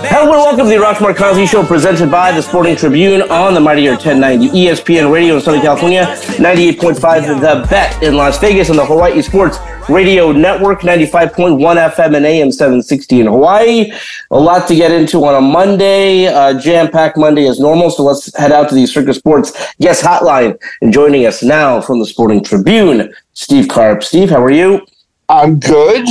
[0.00, 3.60] Hello and welcome to the Arash Markazi Show presented by the Sporting Tribune on the
[3.60, 6.04] Mightier 1090 ESPN Radio in Southern California,
[6.36, 12.24] 98.5 The Bet in Las Vegas, and the Hawaii Sports Radio Network, 95.1 FM and
[12.24, 13.90] AM 760 in Hawaii.
[14.30, 17.90] A lot to get into on a Monday, uh, jam-packed Monday as normal.
[17.90, 20.58] So let's head out to the Circa Sports guest hotline.
[20.80, 24.04] And joining us now from the Sporting Tribune, Steve Carp.
[24.04, 24.86] Steve, how are you?
[25.28, 26.06] I'm good,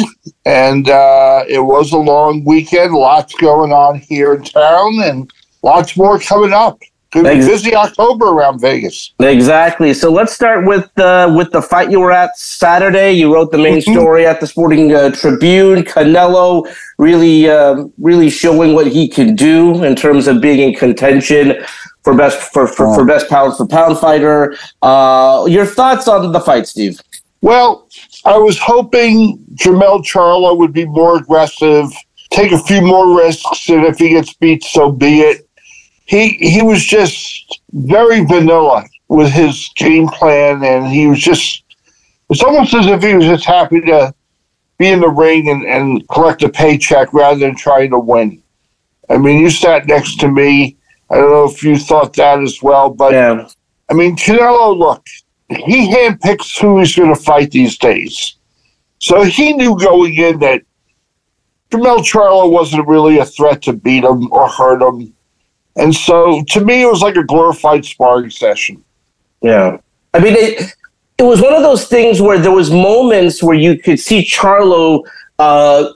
[0.46, 2.94] and uh, it was a long weekend.
[2.94, 5.32] Lots going on here in town, and
[5.64, 6.80] lots more coming up.
[7.12, 9.14] Good busy October around Vegas.
[9.20, 9.94] Exactly.
[9.94, 13.14] So let's start with uh, with the fight you were at Saturday.
[13.14, 15.84] You wrote the main story at the Sporting uh, Tribune.
[15.84, 21.56] Canelo really, uh, really showing what he can do in terms of being in contention
[22.04, 24.56] for best for for, for best pound for pound fighter.
[24.82, 27.00] Uh, your thoughts on the fight, Steve?
[27.42, 27.88] Well,
[28.26, 31.92] I was hoping Jermell Charlo would be more aggressive,
[32.32, 35.48] take a few more risks, and if he gets beat, so be it
[36.08, 41.64] he he was just very vanilla with his game plan, and he was just
[42.30, 44.14] it's almost as if he was just happy to
[44.78, 48.42] be in the ring and, and collect a paycheck rather than trying to win.
[49.10, 50.78] I mean, you sat next to me.
[51.10, 53.48] I don't know if you thought that as well, but yeah.
[53.90, 55.06] I mean, Canelo, look,
[55.50, 58.36] he handpicks who he's going to fight these days.
[59.00, 60.64] So he knew going in that
[61.72, 65.14] Jermell Charlo wasn't really a threat to beat him or hurt him.
[65.76, 68.84] And so to me, it was like a glorified sparring session.
[69.42, 69.78] Yeah.
[70.14, 70.74] I mean, it,
[71.18, 75.04] it was one of those things where there was moments where you could see Charlo
[75.40, 75.90] uh,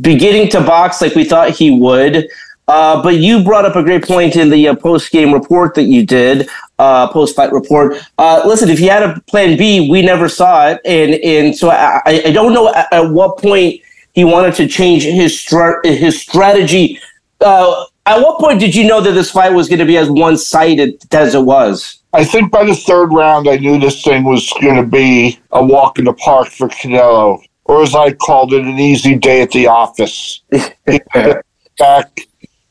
[0.00, 2.28] beginning to box like we thought he would.
[2.68, 5.84] Uh, but you brought up a great point in the uh, post game report that
[5.84, 6.48] you did,
[6.80, 7.96] uh, post fight report.
[8.18, 11.70] Uh, listen, if he had a plan B, we never saw it, and and so
[11.70, 13.80] I, I don't know at, at what point
[14.14, 16.98] he wanted to change his str- his strategy.
[17.40, 20.10] Uh, at what point did you know that this fight was going to be as
[20.10, 22.00] one sided as it was?
[22.12, 25.64] I think by the third round, I knew this thing was going to be a
[25.64, 29.50] walk in the park for Canelo, or as I called it, an easy day at
[29.50, 30.40] the office.
[31.78, 32.20] back,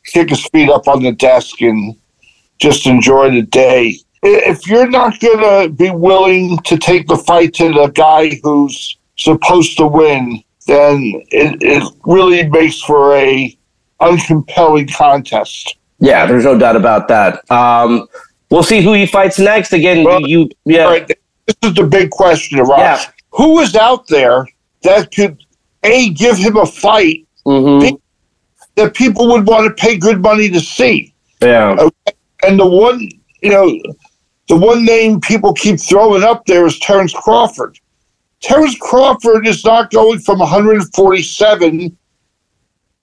[0.06, 1.96] kick his feet up on the desk, and
[2.60, 3.98] just enjoy the day.
[4.24, 8.98] If you're not going to be willing to take the fight to the guy who's
[9.18, 13.56] supposed to win, then it, it really makes for a
[14.02, 15.78] uncompelling contest.
[16.00, 17.50] Yeah, there's no doubt about that.
[17.52, 18.08] Um,
[18.50, 19.74] we'll see who he fights next.
[19.74, 20.86] Again, well, you, yeah.
[20.86, 21.08] Right.
[21.08, 22.80] This is the big question, Ross.
[22.80, 23.06] Yeah.
[23.32, 24.48] Who is out there
[24.82, 25.38] that could
[25.84, 27.96] a give him a fight mm-hmm.
[28.76, 31.14] That people would want to pay good money to see?
[31.42, 31.76] Yeah.
[31.80, 32.18] Okay?
[32.44, 33.10] And the one,
[33.42, 33.80] you know,
[34.48, 37.80] the one name people keep throwing up there is Terrence Crawford.
[38.42, 41.98] Terrence Crawford is not going from 147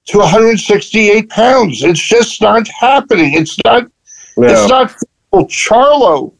[0.05, 1.83] to 168 pounds.
[1.83, 3.35] It's just not happening.
[3.35, 3.91] It's not.
[4.37, 4.95] It's not.
[5.31, 6.35] Well, Charlo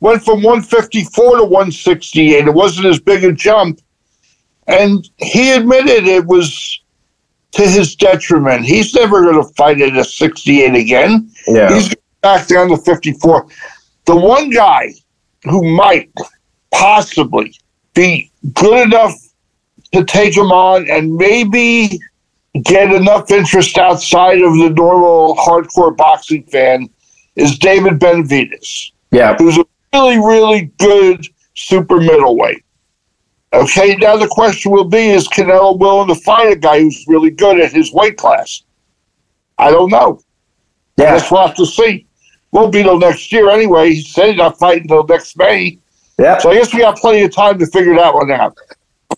[0.00, 2.46] went from 154 to 168.
[2.46, 3.80] It wasn't as big a jump,
[4.66, 6.80] and he admitted it was
[7.54, 8.64] to his detriment.
[8.64, 11.30] He's never going to fight at a 68 again.
[11.46, 11.72] Yeah.
[11.74, 13.46] He's back down to 54.
[14.06, 14.92] The one guy
[15.44, 16.10] who might
[16.72, 17.54] possibly
[17.94, 19.14] be good enough
[19.92, 22.00] to take him on and maybe
[22.62, 26.88] get enough interest outside of the normal hardcore boxing fan
[27.36, 28.90] is David Benavidez.
[29.10, 29.36] Yeah.
[29.36, 32.64] Who's a really, really good super middleweight.
[33.54, 37.30] Okay, now the question will be is Canelo willing to fight a guy who's really
[37.30, 38.64] good at his weight class?
[39.58, 40.20] I don't know.
[40.96, 41.04] Yeah.
[41.04, 42.06] I guess we'll have to see.
[42.50, 43.90] Won't be till next year anyway.
[43.94, 45.78] He said he's not fighting until next May.
[46.18, 46.38] Yeah.
[46.38, 48.56] So I guess we got plenty of time to figure that one out.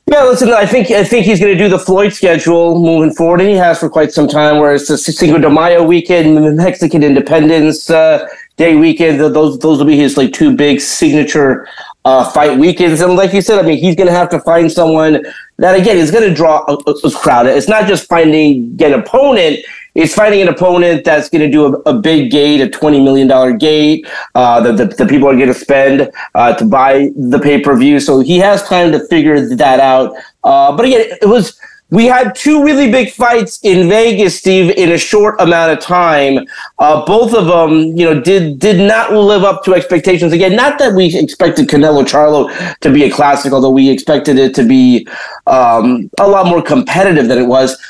[0.06, 3.40] Yeah, listen, I think I think he's going to do the Floyd schedule moving forward,
[3.40, 4.58] and he has for quite some time.
[4.58, 9.18] Where it's the Cinco de Mayo weekend, the Mexican Independence uh, Day weekend.
[9.18, 11.66] Those those will be his like two big signature
[12.06, 13.00] uh, fight weekends.
[13.00, 15.26] And like you said, I mean, he's going to have to find someone
[15.58, 17.46] that again is going to draw a, a, crowd.
[17.46, 19.58] It's not just finding an opponent;
[19.96, 23.26] it's finding an opponent that's going to do a, a, big gate, a twenty million
[23.26, 24.06] dollar gate
[24.36, 27.76] uh, that the, the, people are going to spend uh, to buy the pay per
[27.76, 27.98] view.
[27.98, 30.14] So he has time to figure that out.
[30.44, 31.58] Uh, but again, it was
[31.90, 36.46] we had two really big fights in Vegas, Steve, in a short amount of time.
[36.78, 40.32] Uh, both of them, you know, did did not live up to expectations.
[40.32, 42.50] Again, not that we expected Canelo Charlo
[42.80, 45.06] to be a classic, although we expected it to be
[45.46, 47.80] um, a lot more competitive than it was.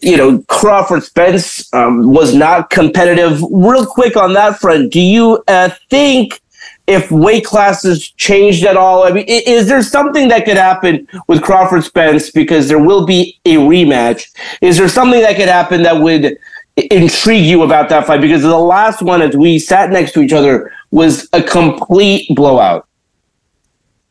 [0.00, 3.40] You know, Crawford Spence um, was not competitive.
[3.52, 6.41] Real quick on that front, do you uh, think
[6.86, 9.04] if weight classes changed at all?
[9.04, 13.38] I mean, is there something that could happen with Crawford Spence because there will be
[13.44, 14.28] a rematch?
[14.60, 16.36] Is there something that could happen that would
[16.76, 18.20] intrigue you about that fight?
[18.20, 22.86] Because the last one, as we sat next to each other, was a complete blowout.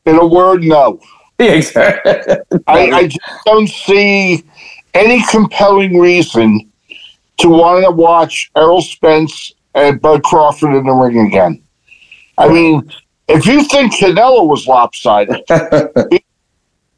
[0.06, 1.00] In a word, no.
[1.40, 2.36] Yeah, exactly.
[2.68, 4.44] I, I just don't see
[4.94, 6.72] any compelling reason
[7.38, 11.62] to want to watch Errol Spence and Bud Crawford in the ring again.
[12.42, 12.92] I mean,
[13.28, 15.46] if you think Canelo was lopsided,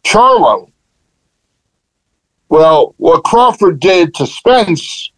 [0.05, 0.71] Charlo,
[2.47, 5.11] well, what Crawford did to Spence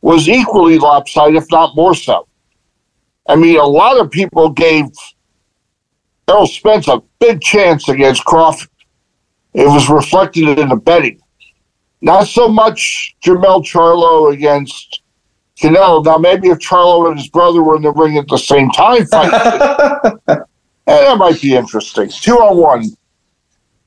[0.00, 2.28] was equally lopsided, if not more so.
[3.26, 4.84] I mean, a lot of people gave
[6.28, 8.68] Errol Spence a big chance against Crawford.
[9.54, 11.20] It was reflected in the betting.
[12.00, 15.02] Not so much Jermell Charlo against
[15.64, 16.04] Canelo.
[16.04, 19.06] Now, maybe if Charlo and his brother were in the ring at the same time
[19.06, 20.18] fighting,
[20.86, 22.08] that might be interesting.
[22.08, 22.84] Two on one.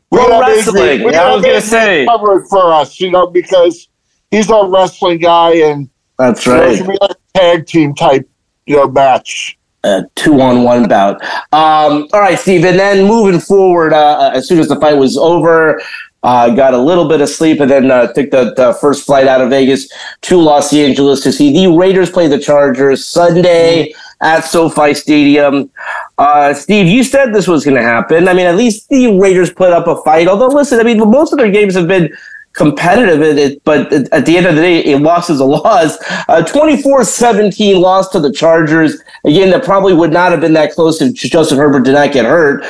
[0.09, 1.03] We Pro wrestling.
[1.03, 2.05] we yeah, I was going to say.
[2.05, 3.89] Cover it for us, you know, because
[4.31, 6.79] he's a wrestling guy, and that's right.
[6.79, 8.27] Be like a tag team type,
[8.65, 9.57] you know, match.
[9.83, 11.23] A two on one bout.
[11.53, 12.65] Um, all right, Steve.
[12.65, 15.79] And then moving forward, uh, as soon as the fight was over,
[16.27, 19.27] uh, got a little bit of sleep and then uh, took the, the, first flight
[19.27, 19.89] out of Vegas
[20.19, 25.71] to Los Angeles to see the Raiders play the Chargers Sunday at SoFi Stadium.
[26.17, 28.27] Uh, Steve, you said this was going to happen.
[28.27, 30.27] I mean, at least the Raiders put up a fight.
[30.27, 32.13] Although, listen, I mean, most of their games have been
[32.57, 35.97] competitive it, but at the end of the day, a loss is a loss.
[36.27, 39.01] 24-17 loss to the Chargers.
[39.23, 42.25] Again, that probably would not have been that close if Justin Herbert did not get
[42.25, 42.65] hurt.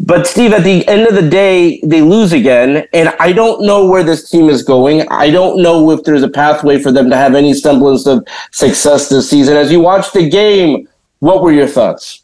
[0.00, 3.84] But Steve, at the end of the day, they lose again, and I don't know
[3.86, 5.06] where this team is going.
[5.10, 9.08] I don't know if there's a pathway for them to have any semblance of success
[9.08, 9.56] this season.
[9.56, 12.22] As you watched the game, what were your thoughts?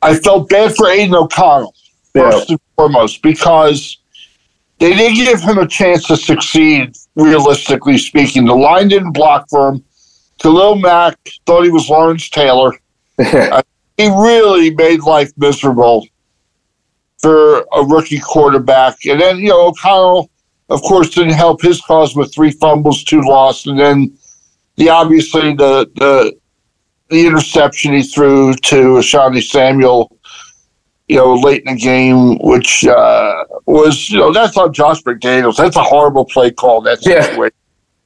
[0.00, 1.74] I felt bad for Aidan O'Connell
[2.14, 2.54] first yeah.
[2.54, 3.98] and foremost because
[4.78, 6.96] they didn't give him a chance to succeed.
[7.14, 9.84] Realistically speaking, the line didn't block for him.
[10.40, 12.72] Khalil Mack thought he was Lawrence Taylor.
[13.96, 16.06] he really made life miserable
[17.18, 18.96] for a rookie quarterback.
[19.06, 20.30] And then, you know, O'Connell,
[20.68, 24.16] of course, didn't help his cause with three fumbles, two lost, and then
[24.76, 26.36] the obviously the the
[27.08, 30.18] the interception he threw to Asante Samuel,
[31.08, 35.56] you know, late in the game, which uh, was, you know, that's on Josh McDaniels.
[35.56, 36.80] That's a horrible play call.
[36.80, 37.36] That's yeah.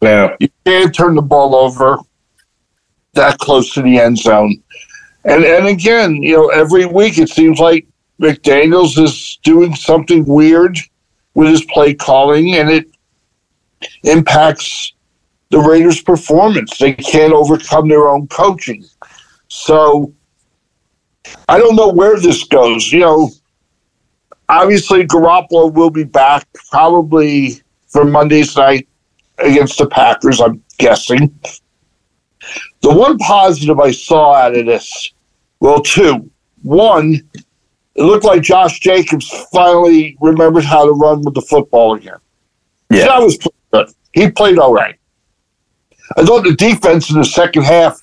[0.03, 0.37] yeah.
[0.39, 1.99] You can't turn the ball over
[3.15, 4.63] that close to the end zone.
[5.25, 7.87] And and again, you know, every week it seems like
[8.21, 10.79] McDaniels is doing something weird
[11.35, 12.87] with his play calling, and it
[14.05, 14.93] impacts
[15.51, 16.79] the Raiders' performance.
[16.79, 18.85] They can't overcome their own coaching.
[19.49, 20.13] So
[21.49, 22.93] I don't know where this goes.
[22.93, 23.31] You know,
[24.49, 28.89] obviously Garoppolo will be back probably for Monday's night
[29.39, 31.35] against the Packers, I'm guessing.
[32.83, 35.13] The one positive I saw out of this,
[35.61, 36.31] well, two.
[36.63, 37.21] One,
[37.95, 42.19] it looked like Josh Jacobs finally remembered how to run with the football again.
[42.91, 43.07] Yeah.
[43.07, 43.39] That was
[43.73, 43.89] good.
[44.13, 44.97] He played all right.
[46.17, 47.99] I thought the defense in the second half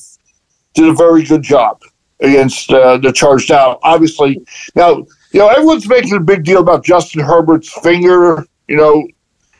[0.73, 1.81] did a very good job
[2.19, 3.77] against uh, the charge down.
[3.83, 8.45] Obviously, now, you know, everyone's making a big deal about Justin Herbert's finger.
[8.67, 9.07] You know,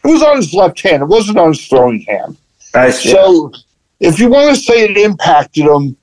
[0.03, 2.38] it was on his left hand, it wasn't on his throwing hand.
[2.74, 3.03] Nice.
[3.03, 3.51] So,
[3.99, 5.97] if you want to say it impacted him,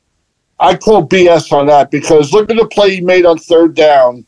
[0.58, 4.24] I call BS on that because look at the play he made on third down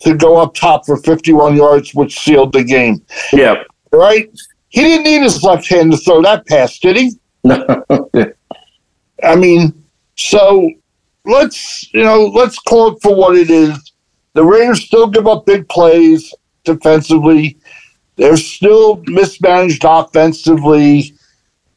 [0.00, 3.04] to go up top for 51 yards, which sealed the game.
[3.32, 3.62] Yeah.
[3.92, 4.30] Right?
[4.68, 7.12] He didn't need his left hand to throw that pass, did he?
[7.44, 7.84] No.
[9.22, 9.84] I mean,
[10.16, 10.70] so
[11.24, 13.92] let's, you know, let's call it for what it is.
[14.32, 16.32] The Raiders still give up big plays
[16.64, 17.58] defensively.
[18.16, 21.14] They're still mismanaged offensively.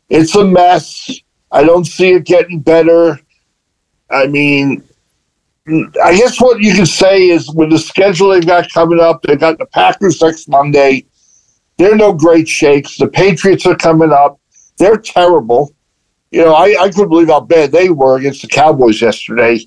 [0.09, 1.09] It's a mess.
[1.51, 3.19] I don't see it getting better.
[4.09, 4.83] I mean,
[5.67, 9.39] I guess what you can say is with the schedule they've got coming up, they've
[9.39, 11.05] got the Packers next Monday.
[11.77, 12.97] They're no great shakes.
[12.97, 14.39] The Patriots are coming up.
[14.77, 15.73] They're terrible.
[16.31, 19.59] You know, I, I couldn't believe how bad they were against the Cowboys yesterday.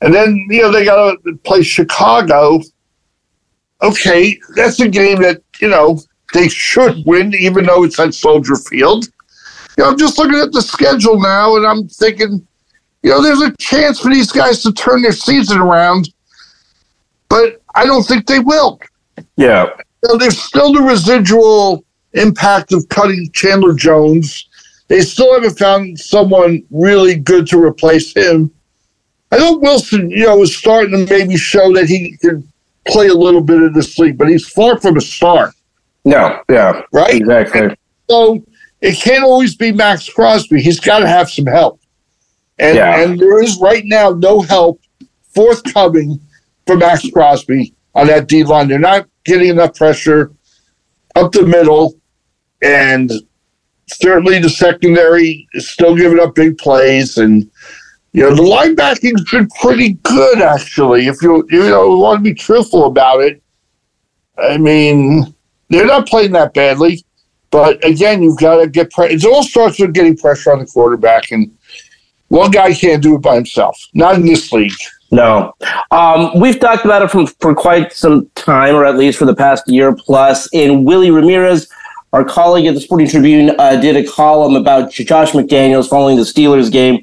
[0.00, 2.60] And then, you know, they got to play Chicago.
[3.82, 6.00] Okay, that's a game that, you know,
[6.34, 9.06] they should win, even though it's at Soldier Field.
[9.78, 12.44] You know, I'm just looking at the schedule now and I'm thinking,
[13.04, 16.12] you know, there's a chance for these guys to turn their season around,
[17.28, 18.80] but I don't think they will.
[19.36, 19.66] Yeah.
[20.02, 24.48] You know, there's still the residual impact of cutting Chandler Jones.
[24.88, 28.50] They still haven't found someone really good to replace him.
[29.30, 32.50] I know Wilson, you know, is starting to maybe show that he can
[32.84, 35.52] play a little bit in this league, but he's far from a star.
[36.04, 36.82] No, yeah.
[36.90, 37.14] Right?
[37.14, 37.76] Exactly.
[38.10, 38.42] So
[38.80, 40.60] it can't always be Maxx Crosby.
[40.62, 41.80] He's got to have some help.
[42.58, 43.00] And, Yeah.
[43.02, 44.80] and there is right now no help
[45.34, 46.20] forthcoming
[46.66, 48.68] for Maxx Crosby on that D line.
[48.68, 50.32] They're not getting enough pressure
[51.16, 51.94] up the middle.
[52.62, 53.10] And
[53.88, 57.18] certainly the secondary is still giving up big plays.
[57.18, 57.48] And,
[58.12, 62.34] you know, the linebacking's been pretty good, actually, if you, you know, want to be
[62.34, 63.42] truthful about it.
[64.36, 65.34] I mean,
[65.68, 67.04] they're not playing that badly.
[67.50, 69.14] But again, you've got to get pressure.
[69.14, 71.30] It all starts with getting pressure on the quarterback.
[71.30, 71.56] And
[72.28, 74.72] one guy can't do it by himself, not in this league.
[75.10, 75.54] No.
[75.90, 79.34] Um, we've talked about it from, for quite some time, or at least for the
[79.34, 80.48] past year plus.
[80.52, 81.68] And Willie Ramirez,
[82.12, 86.22] our colleague at the Sporting Tribune, uh, did a column about Josh McDaniels following the
[86.22, 86.98] Steelers game.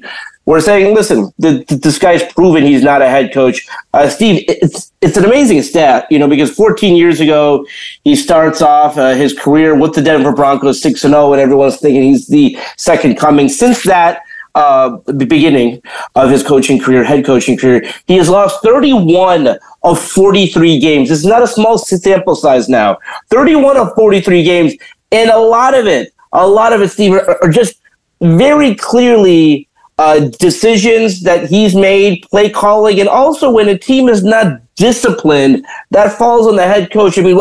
[0.46, 3.66] We're saying, listen, the, this guy's proven he's not a head coach.
[3.92, 7.66] Uh, Steve, it's it's an amazing stat, you know, because 14 years ago
[8.04, 11.78] he starts off uh, his career with the Denver Broncos 6 and 0, and everyone's
[11.78, 13.48] thinking he's the second coming.
[13.48, 14.22] Since that,
[14.54, 15.82] uh, the beginning
[16.14, 21.10] of his coaching career, head coaching career, he has lost 31 of 43 games.
[21.10, 22.98] It's not a small sample size now.
[23.30, 24.74] 31 of 43 games,
[25.10, 27.80] and a lot of it, a lot of it, Steve, are, are just
[28.20, 29.65] very clearly
[29.98, 35.64] uh, decisions that he's made, play calling, and also when a team is not disciplined,
[35.90, 37.18] that falls on the head coach.
[37.18, 37.40] I mean,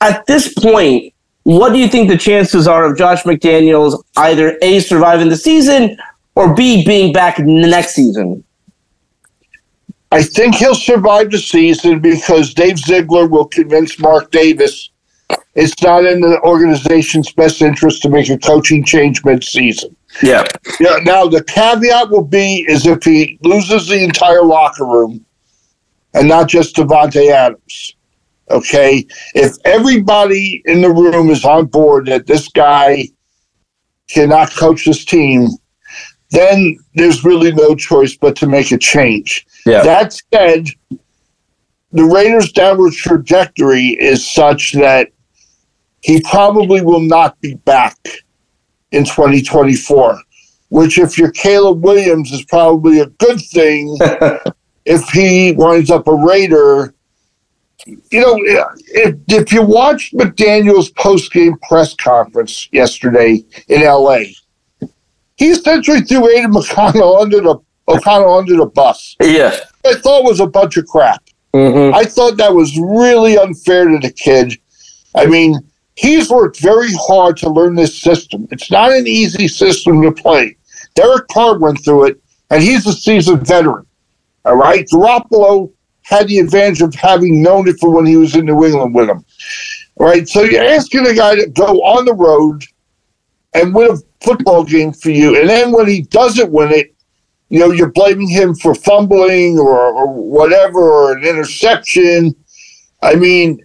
[0.00, 4.80] at this point, what do you think the chances are of Josh McDaniels either A,
[4.80, 5.96] surviving the season
[6.34, 8.44] or B, being back next season?
[10.12, 14.89] I think he'll survive the season because Dave Ziegler will convince Mark Davis
[15.54, 19.94] it's not in the organization's best interest to make a coaching change mid-season.
[20.22, 20.44] Yeah.
[20.78, 20.98] Yeah.
[21.02, 25.24] Now the caveat will be is if he loses the entire locker room,
[26.14, 27.94] and not just Davante Adams.
[28.50, 33.06] Okay, if everybody in the room is on board that this guy
[34.08, 35.46] cannot coach this team,
[36.32, 39.46] then there's really no choice but to make a change.
[39.66, 39.82] Yeah.
[39.82, 40.66] That said,
[41.92, 45.10] the Raiders' downward trajectory is such that
[46.00, 47.96] he probably will not be back
[48.92, 50.18] in 2024,
[50.70, 53.96] which, if you're Caleb Williams, is probably a good thing
[54.84, 56.94] if he winds up a Raider.
[57.86, 64.20] You know, if, if you watched McDaniel's post-game press conference yesterday in LA,
[65.36, 69.16] he essentially threw Aidan McConnell under the O'Connell under the bus.
[69.20, 69.56] Yeah.
[69.84, 71.22] I thought was a bunch of crap.
[71.54, 71.94] Mm-hmm.
[71.94, 74.54] I thought that was really unfair to the kid.
[75.14, 75.58] I mean,
[76.00, 78.48] he's worked very hard to learn this system.
[78.50, 80.56] It's not an easy system to play.
[80.94, 83.86] Derek Carr went through it, and he's a seasoned veteran.
[84.46, 85.70] All right, Garoppolo
[86.02, 89.10] had the advantage of having known it for when he was in New England with
[89.10, 89.22] him.
[89.96, 92.64] All right, so you're asking a guy to go on the road
[93.52, 96.94] and win a football game for you, and then when he doesn't win it,
[97.50, 102.34] you know, you're blaming him for fumbling or, or whatever, or an interception.
[103.02, 103.60] I mean,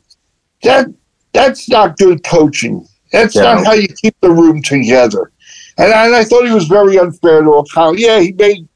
[0.63, 0.88] that
[1.36, 2.88] that's not good coaching.
[3.12, 3.44] That's Yeah.
[3.44, 5.32] not how you keep the room together.
[5.77, 8.00] And I, and I thought he was very unfair to O'Connell.
[8.00, 8.68] Yeah, he made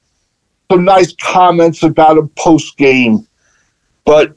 [0.72, 3.26] some nice comments about him post game,
[4.06, 4.36] but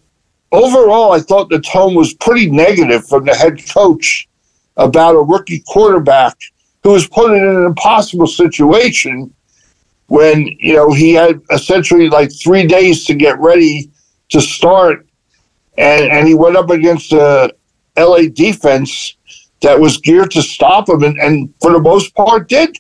[0.53, 4.29] overall, I thought the tone was pretty negative from the head coach
[4.77, 6.37] about a rookie quarterback
[6.83, 9.33] who was put in an impossible situation
[10.07, 13.91] when you know he had essentially like three days to get ready
[14.31, 15.07] to start,
[15.79, 17.53] and and he went up against a
[17.97, 19.17] LA defense
[19.63, 22.77] that was geared to stop him, and, and for the most part did.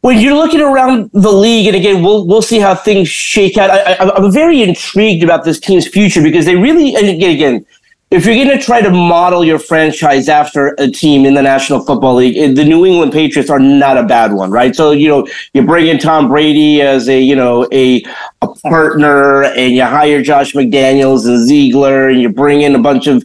[0.00, 3.70] When you're looking around the league, and again, we'll we'll see how things shake out.
[3.70, 7.66] I, I'm very intrigued about this team's future because they really, and again, again,
[8.12, 11.82] if you're going to try to model your franchise after a team in the National
[11.82, 14.76] Football League, eh, the New England Patriots are not a bad one, right?
[14.76, 18.04] So you know you bring in Tom Brady as a you know a
[18.42, 23.06] a partner, and you hire Josh McDaniels and Ziegler, and you bring in a bunch
[23.06, 23.24] of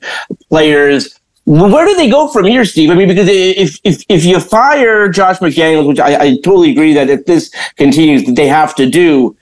[0.50, 1.20] players.
[1.44, 2.90] Where do they go from here, Steve?
[2.90, 6.94] I mean, because if if if you fire Josh McDaniels, which I, I totally agree
[6.94, 9.36] that if this continues, they have to do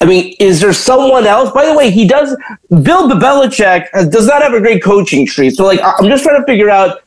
[0.00, 1.50] I mean, is there someone else?
[1.52, 2.36] By the way, he does.
[2.68, 5.50] Bill Belichick does not have a great coaching tree.
[5.50, 7.02] So, like, I'm just trying to figure out: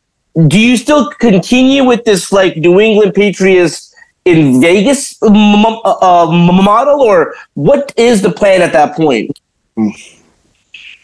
[0.48, 3.94] Do you still continue with this like New England Patriots
[4.26, 5.30] in Vegas uh,
[6.32, 9.38] model, or what is the plan at that point?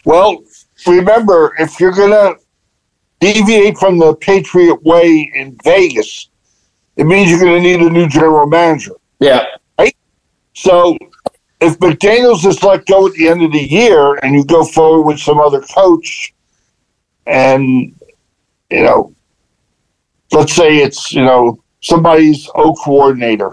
[0.04, 0.42] Well,
[0.86, 2.34] remember, if you're gonna
[3.20, 6.28] deviate from the Patriot way in Vegas,
[6.96, 8.92] it means you're gonna need a new general manager.
[9.20, 9.44] Yeah.
[9.78, 9.96] Right.
[10.54, 10.98] So
[11.60, 15.02] if McDaniels is let go at the end of the year and you go forward
[15.02, 16.34] with some other coach
[17.26, 17.94] and
[18.70, 19.14] you know
[20.32, 23.52] let's say it's you know somebody's O coordinator.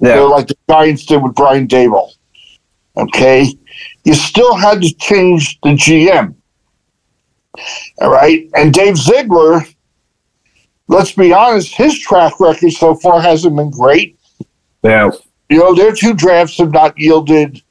[0.00, 0.10] Yeah.
[0.10, 2.12] You know, like the Giants did with Brian Daboll.
[2.96, 3.52] Okay?
[4.04, 6.34] You still had to change the GM
[8.00, 8.48] all right?
[8.54, 9.64] And Dave Ziegler
[10.86, 14.18] let's be honest his track record so far hasn't been great.
[14.82, 15.10] Yeah
[15.48, 17.62] you know, their two drafts have not yielded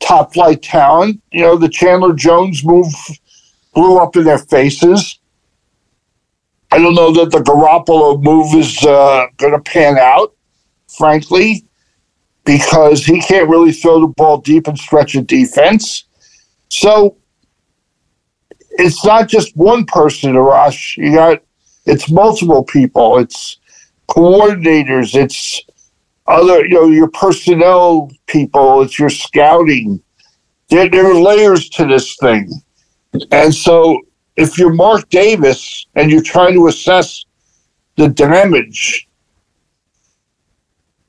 [0.00, 1.22] top flight talent.
[1.32, 2.92] You know, the Chandler Jones move
[3.74, 5.18] blew up in their faces.
[6.70, 10.34] I don't know that the Garoppolo move is uh, going to pan out,
[10.88, 11.64] frankly,
[12.44, 16.04] because he can't really throw the ball deep and stretch a defense.
[16.68, 17.16] So
[18.72, 20.96] it's not just one person to rush.
[20.96, 21.42] You got
[21.86, 23.18] it's multiple people.
[23.18, 23.58] It's
[24.08, 25.14] coordinators.
[25.14, 25.63] It's
[26.26, 30.02] other, you know, your personnel people, it's your scouting.
[30.70, 32.50] There, there are layers to this thing.
[33.30, 34.00] And so
[34.36, 37.24] if you're Mark Davis and you're trying to assess
[37.96, 39.08] the damage,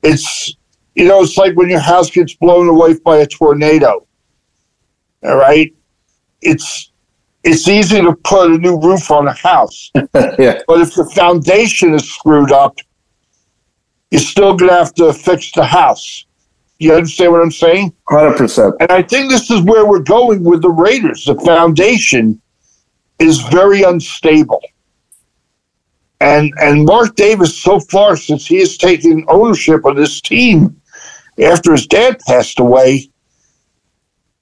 [0.02, 0.56] it's,
[0.94, 4.06] you know, it's like when your house gets blown away by a tornado.
[5.24, 5.74] All right.
[6.42, 6.92] It's,
[7.42, 9.90] it's easy to put a new roof on a house.
[10.14, 10.60] yeah.
[10.68, 12.78] But if the foundation is screwed up,
[14.10, 16.24] you're still going to have to fix the house.
[16.78, 17.94] You understand what I'm saying?
[18.10, 18.76] 100%.
[18.80, 21.24] And I think this is where we're going with the Raiders.
[21.24, 22.40] The foundation
[23.18, 24.62] is very unstable.
[26.20, 30.80] And and Mark Davis, so far since he has taken ownership of this team
[31.42, 33.10] after his dad passed away,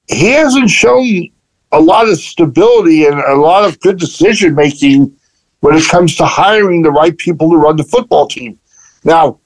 [0.09, 1.29] he hasn't shown
[1.73, 5.17] a lot of stability and a lot of good decision making
[5.61, 8.59] when it comes to hiring the right people to run the football team.
[9.03, 9.41] Now,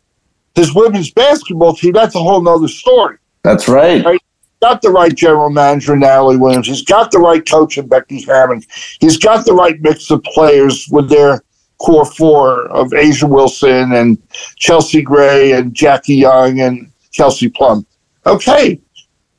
[0.59, 3.17] his women's basketball team, that's a whole nother story.
[3.45, 4.05] That's right.
[4.05, 4.21] right?
[4.61, 6.67] Got the right general manager, Natalie Williams.
[6.67, 8.63] He's got the right coach in Becky Hammon.
[9.01, 11.45] He's got the right mix of players with their
[11.79, 14.21] core four of A'ja Wilson and
[14.57, 17.87] Chelsea Gray and Jackie Young and Kelsey Plum.
[18.27, 18.81] Okay,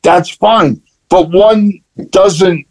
[0.01, 0.81] that's fine.
[1.09, 2.65] But one doesn't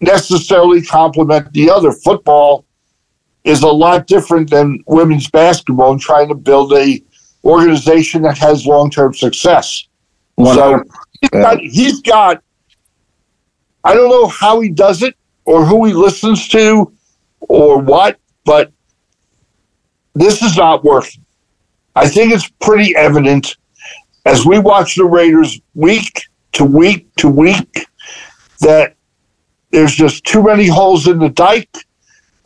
[0.00, 1.92] necessarily complement the other.
[1.92, 2.64] Football
[3.44, 7.00] is a lot different than women's basketball and trying to build a
[7.44, 9.86] organization that has long term success.
[10.38, 10.82] So
[11.20, 12.42] he's got, he's got,
[13.84, 16.92] I don't know how he does it or who he listens to
[17.40, 18.72] or what, but
[20.14, 21.24] this is not working.
[21.96, 23.56] I think it's pretty evident
[24.24, 27.86] as we watch the Raiders week to week to week
[28.60, 28.94] that
[29.70, 31.76] there's just too many holes in the dike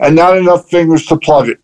[0.01, 1.61] and not enough fingers to plug it.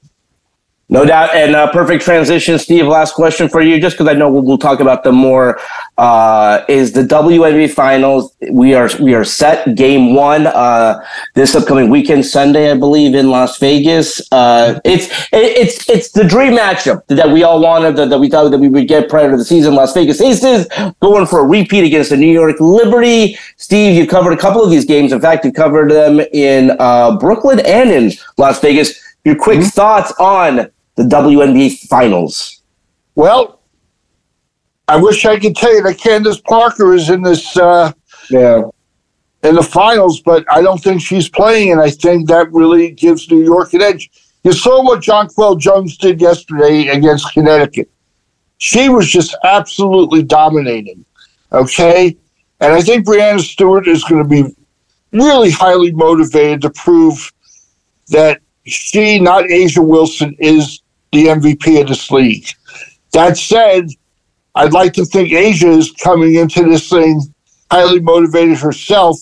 [0.95, 1.35] No doubt.
[1.35, 2.87] And uh, perfect transition, Steve.
[2.87, 5.59] Last question for you, just because I know we'll, we'll, talk about them more.
[5.99, 8.33] Uh, is the WNBA finals?
[8.53, 9.75] We are we are set.
[9.75, 11.05] Game one uh,
[11.35, 14.23] this upcoming weekend, Sunday, I believe, in Las Vegas.
[14.31, 18.31] Uh, it's it, it's it's the dream matchup that we all wanted that, that we
[18.31, 19.75] thought that we would get prior to the season.
[19.75, 20.69] Las Vegas Aces
[21.01, 23.37] going for a repeat against the New York Liberty.
[23.57, 25.11] Steve, you covered a couple of these games.
[25.11, 29.01] In fact, you covered them in uh, Brooklyn and in Las Vegas.
[29.25, 29.69] Your quick mm-hmm.
[29.69, 32.63] thoughts on the WNBA finals?
[33.15, 33.61] Well,
[34.87, 37.93] I wish I could tell you that Candace Parker is in this uh,
[38.31, 38.63] yeah
[39.45, 43.31] in the finals, but I don't think she's playing, and I think that really gives
[43.31, 44.11] New York an edge.
[44.43, 47.91] You saw what Jonquel Jones did yesterday against Connecticut.
[48.59, 51.05] She was just absolutely dominating.
[51.53, 52.17] Okay,
[52.61, 54.55] and I think Breanna Stewart is going to be
[55.13, 57.33] really highly motivated to prove
[58.09, 60.81] that she, not A'ja Wilson, is
[61.15, 62.47] the MVP of this league.
[63.13, 63.89] That said,
[64.55, 67.21] I'd like to think A'ja is coming into this thing
[67.71, 69.19] highly motivated herself,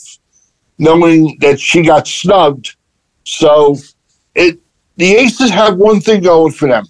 [0.79, 2.77] knowing that she got snubbed
[3.25, 3.77] So
[4.35, 4.59] it
[4.97, 6.85] the Aces have one thing going for them.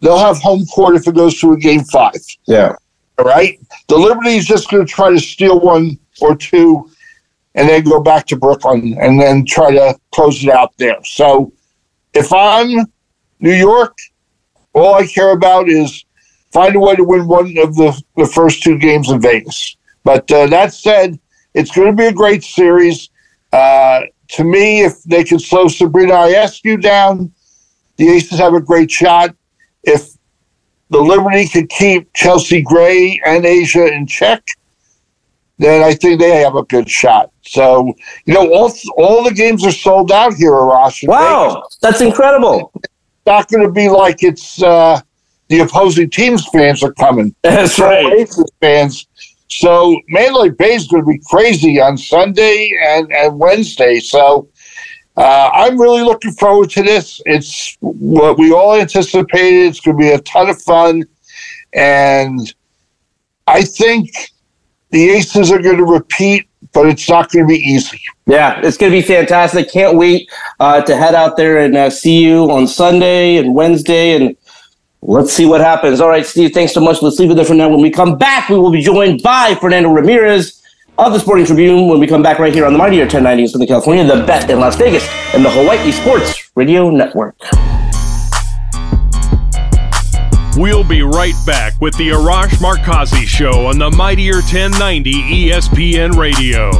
[0.00, 2.20] They'll have home court if it goes to a game five.
[2.46, 2.74] Yeah.
[3.18, 3.58] All right.
[3.88, 6.90] The Liberty is just going to try to steal one or two
[7.54, 11.02] and then go back to Brooklyn and then try to close it out there.
[11.04, 11.52] So
[12.14, 12.68] if I'm
[13.40, 13.96] New York,
[14.76, 16.04] all I care about is
[16.52, 19.76] find a way to win one of the, the first two games in Vegas.
[20.04, 21.18] But uh, that said,
[21.54, 23.08] it's going to be a great series.
[23.52, 27.32] Uh, to me, if they can slow Sabrina Ionescu down,
[27.96, 29.34] the Aces have a great shot.
[29.82, 30.10] If
[30.90, 34.44] the Liberty can keep Chelsea Gray and A'ja in check,
[35.58, 37.30] then I think they have a good shot.
[37.42, 37.94] So,
[38.26, 41.06] you know, all all the games are sold out here, Arash.
[41.08, 42.72] Wow, that's incredible.
[43.26, 45.00] Not going to be like it's uh,
[45.48, 47.34] the opposing team's fans are coming.
[47.42, 48.28] That's right.
[48.60, 49.06] Fans.
[49.48, 54.00] So Mandalay Bay is going to be crazy on Sunday and, and Wednesday.
[54.00, 54.48] So
[55.16, 57.20] uh, I'm really looking forward to this.
[57.26, 59.66] It's what we all anticipated.
[59.66, 61.04] It's going to be a ton of fun.
[61.72, 62.52] And
[63.46, 64.10] I think
[64.90, 68.00] the Aces are going to repeat, but it's not going to be easy.
[68.26, 69.70] Yeah, it's going to be fantastic.
[69.70, 74.16] Can't wait uh, to head out there and uh, see you on Sunday and Wednesday
[74.16, 74.36] and
[75.02, 76.00] let's see what happens.
[76.00, 77.02] All right, Steve, thanks so much.
[77.02, 77.68] Let's leave it there for now.
[77.68, 80.62] When we come back, we will be joined by Fernando Ramirez
[80.98, 83.48] of the Sporting Tribune when we come back right here on the Mightier 1090 in
[83.48, 87.36] Southern California, the bet in Las Vegas, and the Hawaii Sports Radio Network.
[90.56, 96.70] We'll be right back with the Arash Markazi Show on the Mightier 1090 ESPN Radio.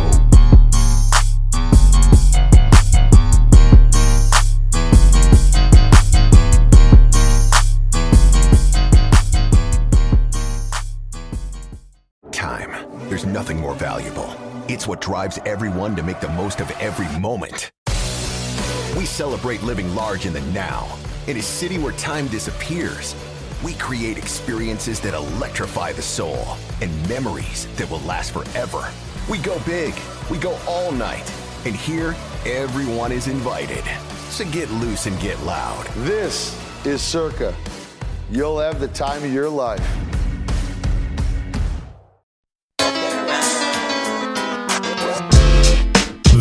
[12.32, 12.70] Time.
[13.10, 14.34] There's nothing more valuable.
[14.68, 17.70] It's what drives everyone to make the most of every moment.
[18.96, 20.88] We celebrate living large in the now.
[21.26, 23.14] In a city where time disappears,
[23.64, 28.90] we create experiences that electrify the soul and memories that will last forever.
[29.30, 29.94] We go big,
[30.30, 31.30] we go all night,
[31.64, 32.14] and here,
[32.44, 33.84] everyone is invited.
[34.28, 35.86] So get loose and get loud.
[36.04, 37.54] This is Circa.
[38.30, 40.15] You'll have the time of your life.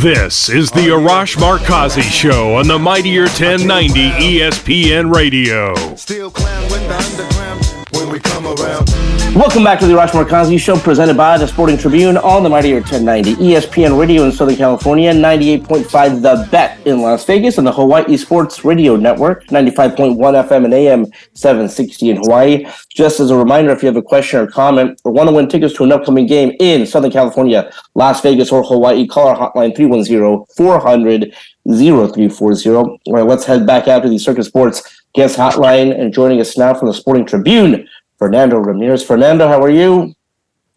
[0.06, 5.74] This is the Arash Markazi Show on the Mightier 1090 ESPN Radio.
[5.96, 9.05] Still clown with the underground when we come around.
[9.36, 12.76] Welcome back to the Arash Markazi Show, presented by the Sporting Tribune on the Mightier
[12.76, 18.16] 1090 ESPN Radio in Southern California, 98.5 The Bet in Las Vegas, and the Hawaii
[18.16, 22.66] Sports Radio Network, 95.1 FM and AM 760 in Hawaii.
[22.90, 25.50] Just as a reminder, if you have a question or comment or want to win
[25.50, 29.76] tickets to an upcoming game in Southern California, Las Vegas, or Hawaii, call our hotline
[29.76, 31.36] 310 400
[31.68, 32.70] 0340.
[32.70, 36.58] All right, let's head back out to the Circa Sports guest hotline and joining us
[36.58, 37.88] now from the Sporting Tribune.
[38.18, 39.04] Fernando Ramirez.
[39.04, 40.16] Fernando, how are you?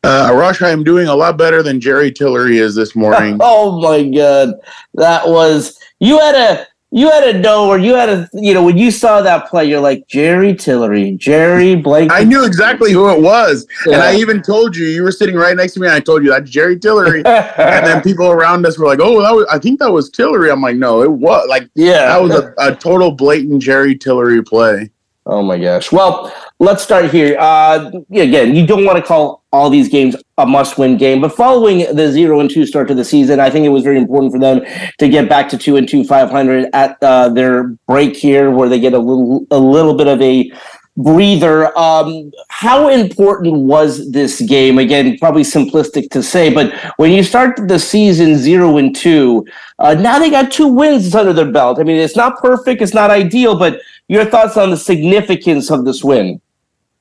[0.05, 3.37] Uh, Arash, I am doing a lot better than Jerry Tillery is this morning.
[3.43, 4.55] oh my god,
[4.95, 8.65] that was you had a you had a know or you had a you know
[8.65, 12.11] when you saw that play, you're like Jerry Tillery, Jerry Blake.
[12.13, 15.57] I knew exactly who it was, and I even told you you were sitting right
[15.57, 15.89] next to me.
[15.89, 19.21] and I told you that's Jerry Tillery, and then people around us were like, "Oh,
[19.21, 22.23] that was, I think that was Tillery." I'm like, "No, it was like yeah, that
[22.23, 24.91] was a, a total blatant Jerry Tillery play."
[25.31, 25.93] Oh my gosh.
[25.93, 27.37] Well, let's start here.
[27.39, 31.95] Uh, again, you don't want to call all these games a must-win game, but following
[31.95, 34.39] the zero and two start to the season, I think it was very important for
[34.39, 34.63] them
[34.99, 38.71] to get back to two and two, five hundred at uh, their break here, where
[38.71, 40.51] they get a little a little bit of a
[40.97, 41.79] breather.
[41.79, 44.79] Um, how important was this game?
[44.79, 49.47] Again, probably simplistic to say, but when you start the season zero and two,
[49.79, 51.79] uh, now they got two wins under their belt.
[51.79, 55.85] I mean, it's not perfect, it's not ideal, but your thoughts on the significance of
[55.85, 56.41] this win?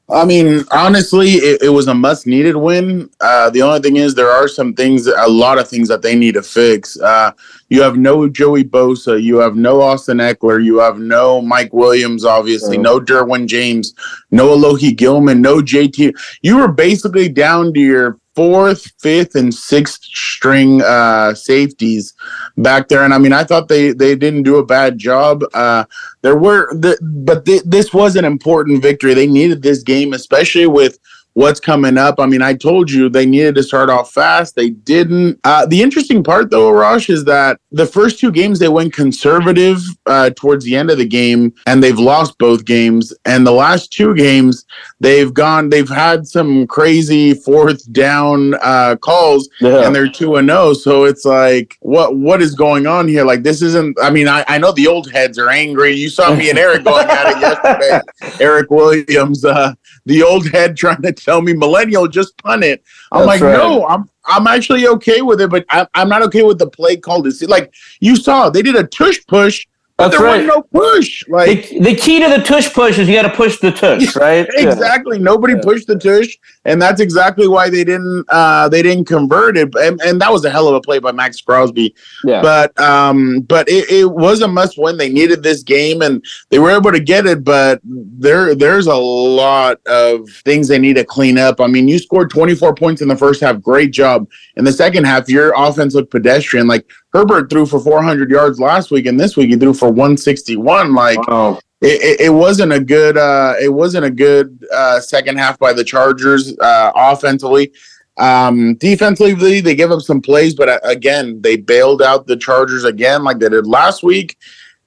[0.09, 3.09] I mean, honestly, it, it was a must needed win.
[3.19, 6.15] Uh, the only thing is, there are some things, a lot of things that they
[6.15, 6.97] need to fix.
[6.97, 7.31] Uh,
[7.67, 12.23] you have no Joey Bosa, you have no Austin Ekeler, you have no Mike Williams,
[12.23, 13.93] obviously, no Derwin James,
[14.31, 16.13] no Alohi Gilman, no JT.
[16.41, 22.13] You were basically down to your fourth, fifth, and sixth string uh, safeties
[22.55, 23.03] back there.
[23.03, 25.43] And I mean, I thought they they didn't do a bad job.
[25.55, 25.85] Uh,
[26.21, 29.15] there were, the, but th- this was an important victory.
[29.15, 30.99] They needed this game, especially with
[31.37, 32.19] what's coming up.
[32.19, 34.55] I mean, I told you they needed to start off fast.
[34.55, 35.39] They didn't.
[35.43, 39.79] Uh, the interesting part, though, Arash, is that the first two games they went conservative
[40.07, 43.13] uh, towards the end of the game, and they've lost both games.
[43.25, 44.65] And the last two games,
[44.99, 45.69] they've gone.
[45.69, 49.85] They've had some crazy fourth down uh, calls, Yeah.
[49.85, 50.73] and they're two and zero.
[50.73, 53.23] So it's like, what what is going on here?
[53.23, 53.95] Like, this isn't.
[54.01, 55.93] I mean, I, I know the old heads are angry.
[55.93, 58.01] You saw me and Eric going at it yesterday.
[58.43, 59.73] Eric Williams, uh,
[60.07, 62.83] the old head, trying to tell me millennial just punt it.
[63.11, 63.57] I'm That's like, right.
[63.57, 66.97] no, I'm I'm actually okay with it, but I, I'm not okay with the play
[66.97, 67.31] called.
[67.31, 70.45] See, like you saw, they did a tush push, That's there right.
[70.45, 71.23] was no push.
[71.27, 74.15] Like The, the key to the tush push is you got to push the tush,
[74.15, 74.47] right?
[74.55, 74.69] Yeah.
[74.69, 79.57] exactly, nobody pushed the tush, and that's exactly why they didn't uh they didn't convert
[79.57, 79.73] it.
[79.73, 81.95] And, and that was a hell of a play by Maxx Crosby.
[82.23, 82.43] Yeah.
[82.43, 84.97] But um, but it, it was a must win.
[84.97, 87.43] They needed this game, and they were able to get it.
[87.43, 91.59] But there there's a lot of things they need to clean up.
[91.59, 93.59] I mean, you scored 24 points in the first half.
[93.61, 94.29] Great job.
[94.57, 96.67] In the second half, your offense looked pedestrian.
[96.67, 100.93] Like Herbert threw for 400 yards last week, and this week he threw for 161.
[100.93, 101.59] Like Wow.
[101.81, 105.73] it, it, it wasn't a good uh it wasn't a good uh second half by
[105.73, 107.71] the chargers uh offensively
[108.17, 112.83] um defensively they give up some plays but uh, again they bailed out the chargers
[112.83, 114.37] again like they did last week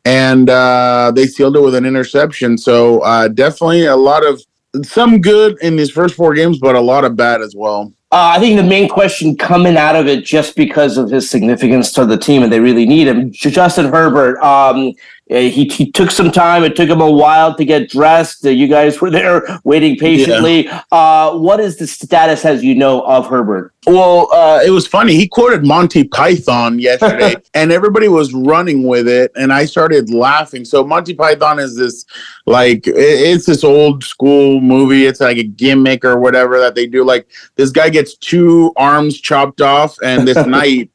[0.04, 4.42] and uh they sealed it with an interception so uh definitely a lot of
[4.84, 8.34] some good in these first four games but a lot of bad as well Uh,
[8.34, 12.04] I think the main question coming out of it, just because of his significance to
[12.04, 14.36] the team, and they really need him, Justin Herbert.
[14.42, 14.94] Um,
[15.38, 16.64] he, he took some time.
[16.64, 18.44] It took him a while to get dressed.
[18.44, 20.68] You guys were there waiting patiently.
[20.90, 23.72] Uh, what is the status, as you know, of Herbert?
[23.86, 25.14] Well, uh, it was funny.
[25.14, 30.64] He quoted Monty Python yesterday, and everybody was running with it, and I started laughing.
[30.64, 32.04] So Monty Python is this
[32.46, 35.06] like it- it's this old school movie.
[35.06, 37.04] It's like a gimmick or whatever that they do.
[37.04, 40.90] Like this guy gets two arms chopped off, and this knight,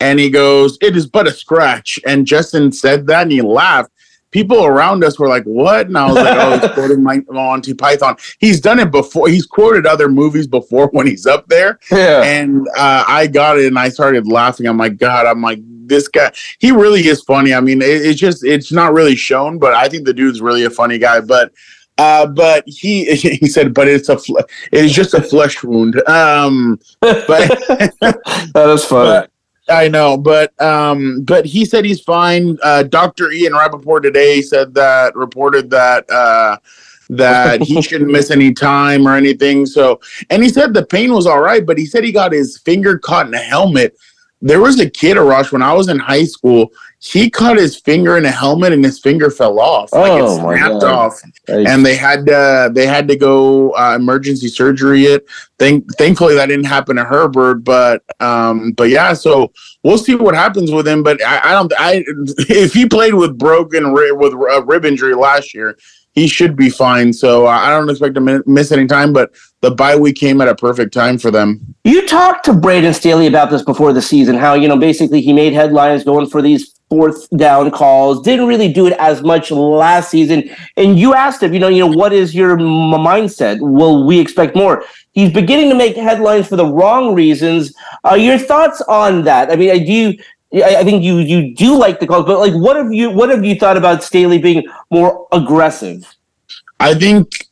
[0.00, 3.90] and he goes, "It is but a scratch." And Justin said that, and he laughed.
[4.30, 7.74] People around us were like, "What?" And I was like, "Oh, he's quoting my Monty
[7.74, 8.16] Python.
[8.38, 9.28] He's done it before.
[9.28, 12.22] He's quoted other movies before when he's up there." Yeah.
[12.22, 14.66] and uh, I got it and I started laughing.
[14.66, 15.60] I'm like, God, I'm like,
[15.90, 17.52] this guy, he really is funny.
[17.52, 20.64] I mean, it, it's just, it's not really shown, but I think the dude's really
[20.64, 21.20] a funny guy.
[21.20, 21.52] But,
[21.98, 24.38] uh, but he, he said, but it's a, fle-
[24.72, 26.00] it is just a flesh wound.
[26.08, 27.26] Um, but
[28.00, 29.28] that is fun.
[29.70, 32.58] I know, but um, but he said he's fine.
[32.62, 33.30] Uh, Dr.
[33.30, 36.56] Ian Rapoport today said that reported that uh,
[37.10, 39.66] that he shouldn't miss any time or anything.
[39.66, 42.58] So, and he said the pain was all right, but he said he got his
[42.58, 43.96] finger caught in a helmet.
[44.42, 46.72] There was a kid, Arash, when I was in high school.
[47.02, 49.90] He caught his finger in a helmet and his finger fell off.
[49.90, 51.18] like Oh, it my snapped off.
[51.48, 55.26] Like, and they had to they had to go uh, emergency surgery it.
[55.58, 59.50] Thank, thankfully that didn't happen to herbert but um but yeah so
[59.82, 61.02] we'll see what happens with him.
[61.02, 65.14] But i, I don't i if he played with broken ri- with a rib injury
[65.14, 65.78] last year
[66.12, 67.14] he should be fine.
[67.14, 69.32] So uh, i don't expect to miss any time but
[69.62, 71.74] the bye week came at a perfect time for them.
[71.84, 75.32] You talked to Brandon Staley about this before the season, how, you know, basically he
[75.32, 80.10] made headlines going for these fourth down calls, didn't really do it as much last
[80.10, 80.50] season.
[80.76, 83.58] And you asked him, you know, you know, what is your m- mindset?
[83.60, 84.84] Will we expect more?
[85.12, 87.72] He's beginning to make headlines for the wrong reasons.
[88.04, 89.50] Uh, your thoughts on that?
[89.50, 90.14] I mean, I do.
[90.52, 93.30] I I think you you do like the calls, but like, what have you what
[93.30, 96.04] have you thought about Staley being more aggressive?
[96.80, 97.49] I think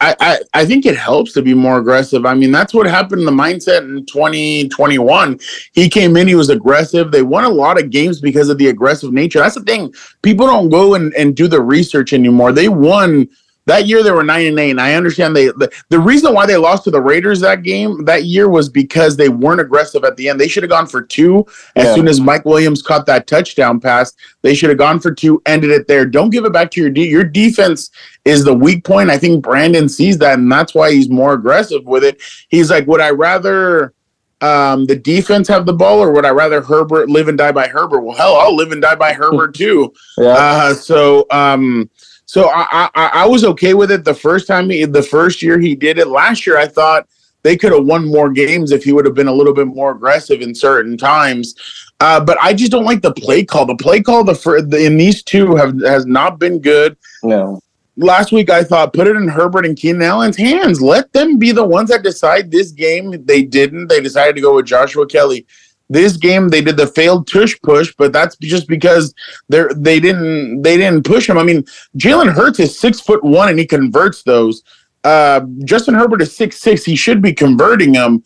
[0.00, 2.24] I, I, think it helps to be more aggressive.
[2.24, 5.40] I mean, that's what happened in the mindset in 2021.
[5.72, 7.10] He came in, he was aggressive.
[7.10, 9.40] They won a lot of games because of the aggressive nature.
[9.40, 9.92] That's the thing.
[10.22, 12.52] People don't go and, and do the research anymore.
[12.52, 13.28] They won
[13.68, 14.70] that year they were nine and eight.
[14.70, 18.04] And I understand they the, the reason why they lost to the Raiders that game
[18.06, 20.40] that year was because they weren't aggressive at the end.
[20.40, 21.94] They should have gone for two as Yeah.
[21.94, 24.12] soon as Mike Williams caught that touchdown pass.
[24.42, 26.04] They should have gone for two, ended it there.
[26.04, 27.90] Don't give it back to your de- your defense
[28.24, 29.10] is the weak point.
[29.10, 32.20] I think Brandon sees that, and that's why he's more aggressive with it.
[32.48, 33.94] He's like, would I rather
[34.40, 37.66] um, the defense have the ball, or would I rather Herbert live and die by
[37.66, 38.00] Herbert?
[38.02, 39.92] Well, hell, I'll live and die by Herbert too.
[40.16, 40.28] Yeah.
[40.28, 41.90] Uh, so, um,
[42.28, 45.58] so I, I, I was okay with it the first time he, the first year
[45.58, 46.08] he did it.
[46.08, 47.08] Last year, I thought
[47.42, 49.92] they could have won more games if he would have been a little bit more
[49.92, 51.54] aggressive in certain times.
[52.00, 53.64] Uh, but I just don't like the play call.
[53.64, 56.98] The play call the, fir- the in these two have has not been good.
[57.22, 57.60] no.
[57.96, 60.80] Last week, I thought put it in Herbert and Keenan Allen's hands.
[60.80, 63.24] Let them be the ones that decide this game.
[63.24, 63.88] They didn't.
[63.88, 65.46] They decided to go with Joshua Kelley.
[65.90, 69.14] This game, they did the failed tush push, but that's just because
[69.48, 71.38] they're they didn't they didn't push him.
[71.38, 71.64] I mean,
[71.96, 74.62] Jalen Hurts is six foot one and he converts those.
[75.04, 76.84] uh, Justin Herbert is six six.
[76.84, 78.22] He should be converting them,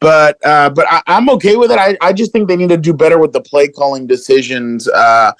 [0.00, 1.78] but uh, but I, am okay with it.
[1.78, 4.88] I, I just think they need to do better with the play calling decisions.
[4.88, 5.32] Uh,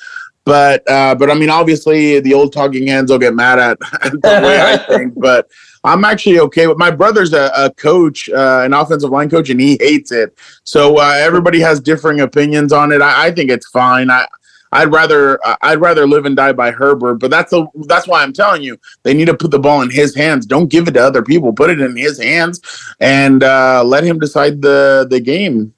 [0.46, 4.40] but uh, but I mean, obviously, the old talking hands will get mad at the
[4.42, 5.12] way I think.
[5.16, 5.50] But
[5.82, 6.78] I'm actually okay with.
[6.78, 10.38] My brother's a, a coach, uh, an offensive line coach, and he hates it.
[10.62, 13.02] So uh, everybody has differing opinions on it.
[13.02, 14.09] I, I think it's fine.
[14.09, 14.26] I
[14.70, 18.32] I'd rather I'd rather live and die by Herbert, but that's a, that's why I'm
[18.32, 20.46] telling you they need to put the ball in his hands.
[20.46, 21.52] Don't give it to other people.
[21.52, 22.61] Put it in his hands
[23.00, 25.72] and uh, let him decide the the game.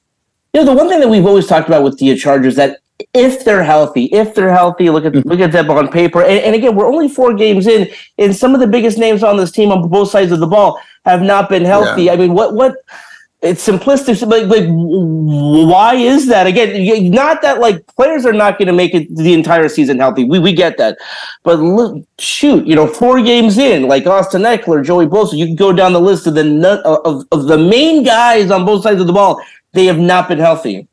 [0.52, 2.80] You know, the one thing that we've always talked about with the Chargers that
[3.14, 5.28] if they're healthy, if they're healthy, look at mm-hmm.
[5.28, 6.22] look at them on paper.
[6.22, 9.36] And, and, again, we're only four games in, and some of the biggest names on
[9.36, 12.04] this team on both sides of the ball have not been healthy.
[12.04, 12.12] Yeah.
[12.12, 12.76] I mean, what what
[13.40, 14.18] it's simplistic.
[14.28, 16.48] but like, why is that?
[16.48, 20.24] Again, not that like players are not going to make it the entire season healthy.
[20.24, 20.98] We we get that,
[21.44, 25.54] but look, shoot, you know, four games in, like Austin Ekeler, Joey Bosa, you can
[25.54, 29.06] go down the list of the of, of the main guys on both sides of
[29.06, 29.40] the ball.
[29.72, 30.88] They have not been healthy.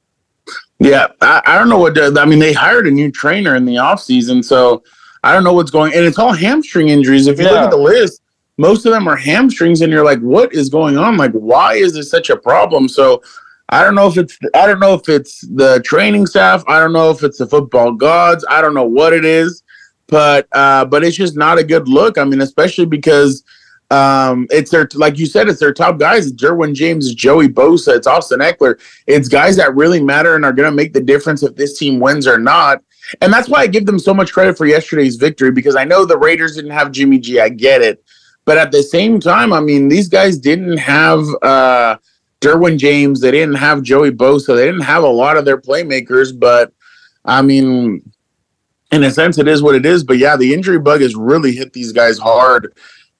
[0.79, 1.97] Yeah, I, I don't know what.
[2.17, 4.83] I mean, they hired a new trainer in the offseason, so
[5.23, 5.93] I don't know what's going.
[5.93, 7.27] And it's all hamstring injuries.
[7.27, 7.51] If you yeah.
[7.51, 8.21] look at the list,
[8.57, 11.93] most of them are hamstrings and you're like what is going on like why is
[11.93, 13.21] this such a problem so
[13.69, 16.93] i don't know if it's i don't know if it's the training staff i don't
[16.93, 19.63] know if it's the football gods i don't know what it is
[20.07, 23.43] but uh but it's just not a good look i mean especially because
[23.91, 28.07] um it's their like you said it's their top guys Derwin James Joey Bosa it's
[28.07, 28.79] Austin Ekeler.
[29.05, 31.99] it's guys that really matter and are going to make the difference if this team
[31.99, 32.83] wins or not
[33.21, 36.03] and that's why I give them so much credit for yesterday's victory because I know
[36.03, 38.03] the Raiders didn't have Jimmy G I get it
[38.45, 41.97] but at the same time, I mean, these guys didn't have uh,
[42.41, 43.19] Derwin James.
[43.19, 44.55] They didn't have Joey Bosa.
[44.55, 46.39] They didn't have a lot of their playmakers.
[46.39, 46.71] But
[47.25, 48.03] I mean,
[48.91, 50.03] in a sense, it is what it is.
[50.03, 52.71] But yeah, the injury bug has really hit these guys hard.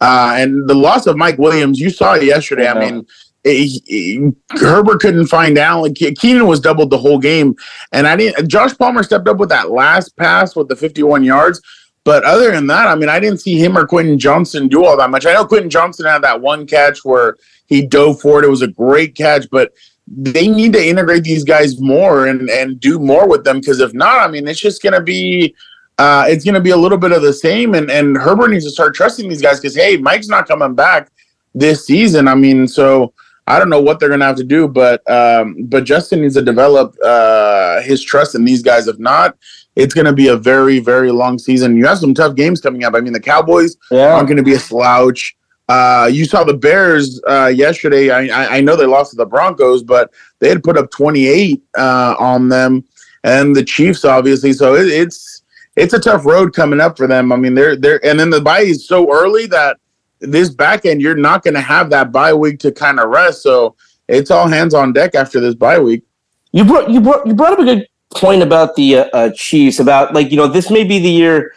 [0.02, 2.64] Uh, and the loss of Mike Williams, you saw it yesterday.
[2.64, 2.74] Yeah.
[2.74, 3.08] I mean,
[3.44, 5.94] it, it, Herbert couldn't find Allen.
[5.94, 7.56] Keenan was doubled the whole game,
[7.92, 8.48] and I didn't.
[8.48, 11.62] Josh Palmer stepped up with that last pass with the 51 yards.
[12.04, 14.96] But other than that, I mean, I didn't see him or Quentin Johnston do all
[14.98, 15.26] that much.
[15.26, 18.46] I know Quentin Johnston had that one catch where he dove for it.
[18.46, 19.74] It was a great catch, but
[20.08, 23.94] they need to integrate these guys more and and do more with them because if
[23.94, 25.56] not, I mean, it's just gonna be
[25.98, 27.76] uh, it's gonna be a little bit of the same.
[27.76, 31.12] And and Herbert needs to start trusting these guys because hey, Mike's not coming back
[31.54, 32.28] this season.
[32.28, 33.14] I mean, so
[33.48, 36.42] I don't know what they're gonna have to do, but um, but Justin needs to
[36.42, 38.88] develop uh, his trust in these guys.
[38.88, 39.38] If not,
[39.76, 41.76] it's going to be a very, very long season.
[41.76, 42.96] You have some tough games coming up.
[42.96, 44.14] I mean, the Cowboys yeah.
[44.14, 45.36] aren't going to be a slouch.
[45.68, 48.10] Uh, you saw the Bears uh, yesterday.
[48.12, 52.16] I, I, know they lost to the Broncos, but they had put up 28 uh,
[52.20, 52.84] on them,
[53.24, 54.54] and the Chiefs obviously.
[54.54, 55.42] So it, it's
[55.76, 57.32] it's a tough road coming up for them.
[57.32, 59.78] I mean, they're they're and then the bye is so early that
[60.20, 63.44] this back end you're not going to have that bye week to kind of rest.
[63.44, 63.76] So
[64.08, 66.04] it's all hands on deck after this bye week.
[66.52, 69.80] You brought you brought you brought up a good point about the uh, uh, Chiefs
[69.80, 71.54] about like you know this may be the year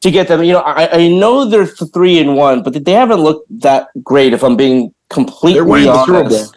[0.00, 0.42] to get them.
[0.42, 4.32] You know, I, I know they're three and one, but they haven't looked that great.
[4.32, 6.56] If I'm being completely honest,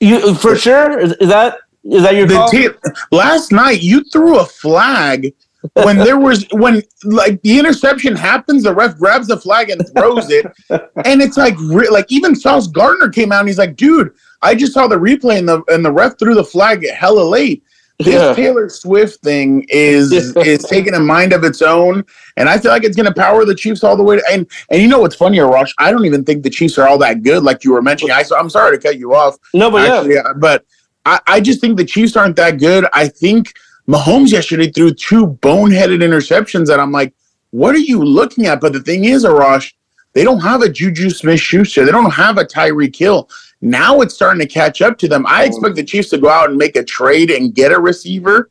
[0.00, 2.70] you for sure is, is, that is that your the team,
[3.10, 5.34] last night you threw a flag
[5.74, 10.30] when there was when like the interception happens, the ref grabs the flag and throws
[10.30, 14.12] it, and it's like like even Sauce Gardner came out and he's like, dude.
[14.42, 17.62] I just saw the replay and the and the ref threw the flag hella late
[18.04, 18.32] this yeah.
[18.34, 22.02] Taylor Swift thing is is taking a mind of its own,
[22.36, 24.16] and I feel like it's going to power the Chiefs all the way.
[24.16, 25.72] To, and and you know what's funny, Arash?
[25.78, 28.12] I don't even think the Chiefs are all that good, like you were mentioning.
[28.12, 29.36] I I'm sorry to cut you off.
[29.52, 30.64] No, but actually, yeah, but
[31.04, 32.86] I, I just think the Chiefs aren't that good.
[32.94, 33.52] I think
[33.90, 37.12] Mahomes yesterday threw two boneheaded interceptions that I'm like,
[37.50, 38.60] what are you looking at?
[38.60, 39.72] But the thing is, Arash,
[40.12, 41.84] they don't have a Juju Smith Schuster.
[41.84, 43.28] They don't have a Tyreek Hill.
[43.60, 45.26] Now it's starting to catch up to them.
[45.26, 48.50] I expect the Chiefs to go out and make a trade and get a receiver.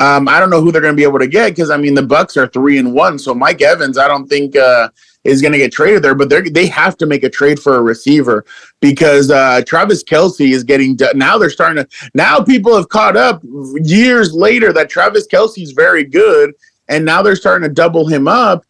[0.00, 1.94] Um, I don't know who they're going to be able to get because I mean
[1.94, 4.90] the Bucks are three and one, so Mike Evans I don't think uh,
[5.24, 7.76] is going to get traded there, but they they have to make a trade for
[7.76, 8.44] a receiver
[8.80, 11.16] because uh, Travis Kelce is getting done.
[11.16, 11.38] now.
[11.38, 13.42] They're starting to now people have caught up
[13.82, 16.52] years later that Travis Kelce is very good,
[16.88, 18.64] and now they're starting to double him up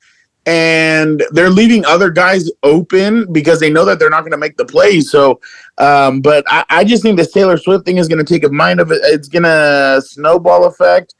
[0.46, 4.56] and they're leaving other guys open because they know that they're not going to make
[4.56, 5.10] the plays.
[5.10, 5.40] So,
[5.78, 8.50] um, but I, I, just think this Taylor Swift thing is going to take a
[8.50, 9.00] mind of it.
[9.04, 11.14] It's going to snowball effect,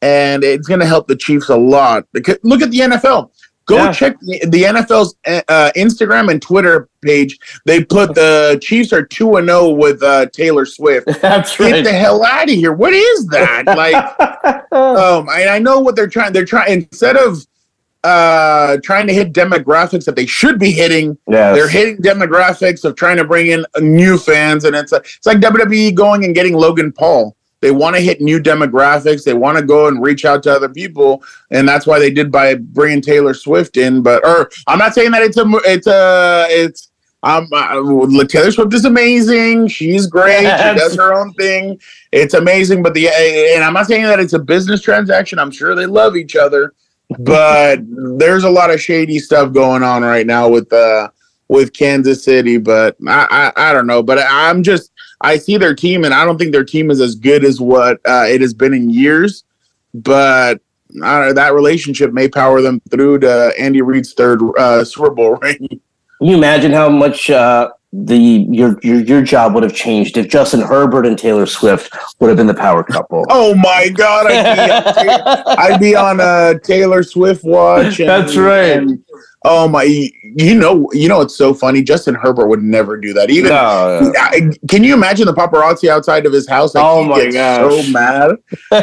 [0.00, 2.06] and it's going to help the Chiefs a lot.
[2.12, 3.30] Because look at the NFL.
[3.70, 3.92] Go yeah.
[3.92, 7.38] check the, the NFL's uh, Instagram and Twitter page.
[7.66, 11.06] They put the Chiefs are two and zero oh with uh, Taylor Swift.
[11.22, 11.74] That's right.
[11.74, 12.72] Get the hell out of here!
[12.72, 13.66] What is that?
[13.66, 13.94] Like,
[14.72, 16.32] um, I, I know what they're trying.
[16.32, 17.46] They're trying instead of
[18.02, 21.16] uh trying to hit demographics that they should be hitting.
[21.28, 21.54] Yes.
[21.54, 25.38] They're hitting demographics of trying to bring in new fans, and it's a, it's like
[25.38, 27.36] WWE going and getting Logan Paul.
[27.60, 29.24] They want to hit new demographics.
[29.24, 32.32] They want to go and reach out to other people, and that's why they did
[32.32, 34.02] by bringing Taylor Swift in.
[34.02, 36.90] But or I'm not saying that it's a it's a it's
[37.22, 39.68] um uh, Taylor Swift is amazing.
[39.68, 40.44] She's great.
[40.44, 41.78] She does her own thing.
[42.12, 42.82] It's amazing.
[42.82, 45.38] But the and I'm not saying that it's a business transaction.
[45.38, 46.72] I'm sure they love each other,
[47.18, 47.80] but
[48.18, 51.10] there's a lot of shady stuff going on right now with uh
[51.48, 52.56] with Kansas City.
[52.56, 54.02] But I I, I don't know.
[54.02, 57.14] But I'm just I see their team, and I don't think their team is as
[57.14, 59.44] good as what uh, it has been in years.
[59.92, 60.60] But
[60.94, 65.58] that relationship may power them through to Andy Reid's third uh, Super Bowl ring.
[65.68, 70.28] Can you imagine how much uh, the your, your your job would have changed if
[70.28, 73.24] Justin Herbert and Taylor Swift would have been the power couple?
[73.30, 74.26] Oh my God!
[74.30, 75.10] I'd be,
[75.74, 77.98] I'd be on a Taylor Swift watch.
[78.00, 78.78] And, That's right.
[78.78, 79.04] and-
[79.44, 79.82] oh my!
[79.84, 81.82] You know, you know, it's so funny.
[81.82, 83.30] Justin Herbert would never do that.
[83.30, 86.72] Even No, I- can you imagine the paparazzi outside of his house?
[86.74, 87.70] Oh my god!
[87.70, 88.30] so mad.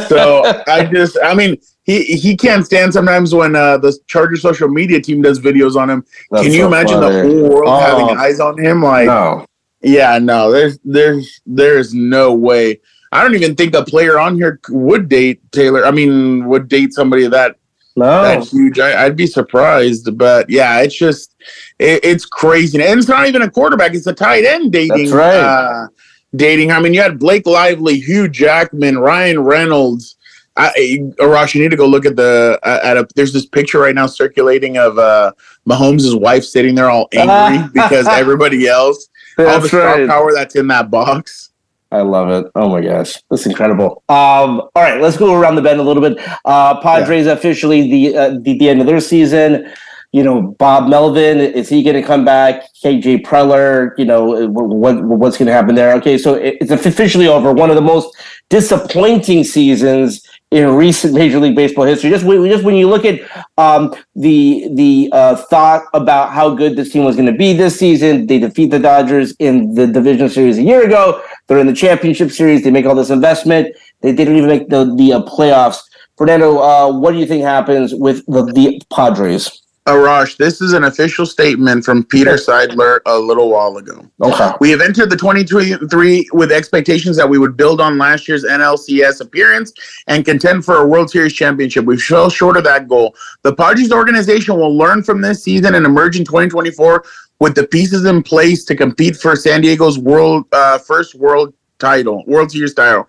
[0.08, 4.68] So I just, I mean, he he can't stand sometimes when uh, the Charger social
[4.68, 6.04] media team does videos on him.
[6.32, 7.80] That's can you so imagine the whole world Oh.
[7.80, 8.82] having eyes on him?
[8.84, 9.46] Like, no.
[9.82, 12.80] yeah, no, there's there's there's no way.
[13.14, 15.86] I don't even think a player on here would date Taylor.
[15.86, 17.56] I mean, would date somebody that
[17.98, 18.22] No.
[18.22, 18.80] that huge.
[18.80, 21.36] I, I'd be surprised, but yeah, it's just
[21.80, 24.98] it, it's crazy, and it's not even a quarterback; it's a tight end dating.
[25.06, 25.36] That's right.
[25.36, 25.88] Uh,
[26.36, 26.72] dating.
[26.72, 30.16] I mean, you had Blake Lively, Hugh Jackman, Ryan Reynolds.
[30.60, 33.08] I, Arash, you need to go look at the uh, at a.
[33.16, 35.32] There's this picture right now circulating of uh
[35.68, 40.10] Mahomes' wife sitting there all angry because everybody else all the That's star right.
[40.10, 41.52] power that's in that box.
[41.92, 42.52] I love it.
[42.56, 44.04] Oh my gosh, that's incredible.
[44.10, 46.20] Um, all right, let's go around the bend a little bit.
[46.44, 49.72] Uh, Padres officially the, uh, the the end of their season.
[50.14, 52.64] You know, Bob Melvin is he going to come back?
[52.84, 55.94] AJ Preller, you know, what, what what's going to happen there?
[55.96, 57.54] Okay, so it, it's officially over.
[57.54, 58.16] One of the most
[58.50, 60.22] disappointing seasons
[60.52, 62.10] in recent Major League Baseball history.
[62.10, 63.20] Just when, just when you look at
[63.58, 67.78] um, the the uh, thought about how good this team was going to be this
[67.78, 71.22] season, they defeat the Dodgers in the division series a year ago.
[71.48, 72.64] They're in the championship series.
[72.64, 73.76] They make all this investment.
[74.02, 75.80] They didn't even make the the uh, playoffs.
[76.18, 79.67] Fernando, uh, what do you think happens with the, the Padres?
[79.88, 84.06] Arash, this is an official statement from Peter Seidler a little while ago.
[84.22, 84.52] Okay.
[84.60, 89.22] We have entered the 2023 with expectations that we would build on last year's NLCS
[89.22, 89.72] appearance
[90.08, 91.86] and contend for a World Series championship.
[91.86, 93.16] We fell short of that goal.
[93.44, 97.06] The Padres organization will learn from this season and emerge in 2024
[97.40, 102.26] with the pieces in place to compete for San Diego's world uh, first world title,
[102.28, 103.08] World Series title.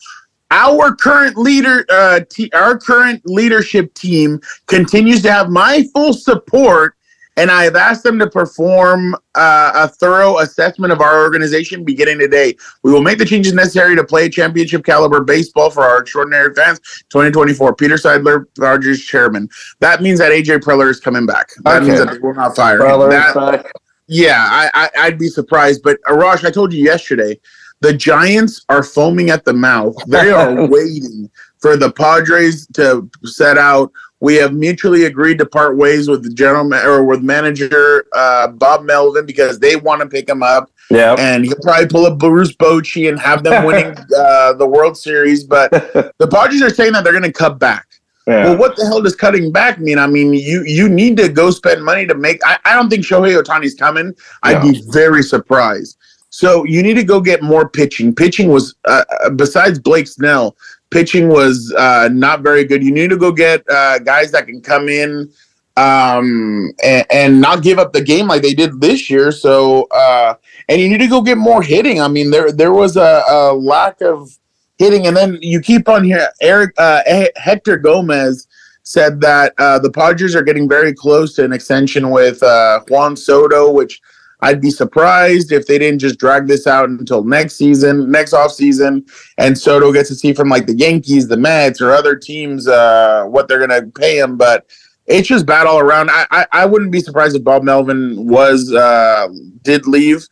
[0.51, 6.95] Our current leader, uh, t- our current leadership team continues to have my full support
[7.39, 12.19] and I have asked them to perform uh, a thorough assessment of our organization beginning
[12.19, 12.57] today.
[12.83, 16.81] We will make the changes necessary to play championship caliber baseball for our extraordinary fans.
[17.11, 17.77] 2024.
[17.77, 19.49] Peter Seidler, Dodgers chairman.
[19.79, 21.51] That means that AJ Preller is coming back.
[21.63, 22.81] That means that they will not fire.
[22.81, 23.71] Preller back.
[24.09, 25.83] yeah, I, I, I'd be surprised.
[25.85, 27.39] But Arash, I told you yesterday,
[27.81, 29.95] the Giants are foaming at the mouth.
[30.07, 33.91] They are waiting for the Padres to set out.
[34.21, 38.83] We have mutually agreed to part ways with the gentleman or with manager uh, Bob
[38.85, 41.15] Melvin because they want to pick him up, Yeah.
[41.19, 45.45] and he'll probably pull up Bruce Bochy and have them winning uh, the World Series.
[45.45, 45.71] But
[46.19, 47.87] the Padres are saying that they're going to cut back.
[48.27, 48.45] Yeah.
[48.45, 49.99] Well, what the hell does cutting back mean?
[49.99, 52.41] I mean, you you need to go spend money to make.
[52.45, 54.15] I, I don't think Shohei Ohtani's coming.
[54.43, 55.97] I'd be very surprised.
[56.31, 58.15] So you need to go get more pitching.
[58.15, 60.57] Pitching was uh, uh, besides Blake Snell,
[60.91, 62.83] pitching was uh, not very good.
[62.83, 65.31] You need to go get uh, guys that can come in
[65.77, 69.33] um, and, and not give up the game like they did this year.
[69.33, 70.35] So uh,
[70.69, 72.01] and you need to go get more hitting.
[72.01, 74.29] I mean, there there was a, a lack of
[74.77, 76.29] hitting, and then you keep on here.
[76.43, 77.03] Eric uh,
[77.37, 78.47] Hector Gomez
[78.83, 82.43] said that the Padres are getting very close to an extension with
[82.89, 84.01] Juan Soto, which
[84.41, 88.53] I'd be surprised if they didn't just drag this out until next season, next off
[88.53, 89.05] season,
[89.37, 93.25] and Soto gets to see from like the Yankees, the Mets, or other teams uh,
[93.27, 94.37] what they're gonna pay him.
[94.37, 94.67] But
[95.07, 96.11] it's just bad all around.
[96.11, 99.29] I, I I wouldn't be surprised if Bob Melvin was uh,
[99.63, 100.27] did leave.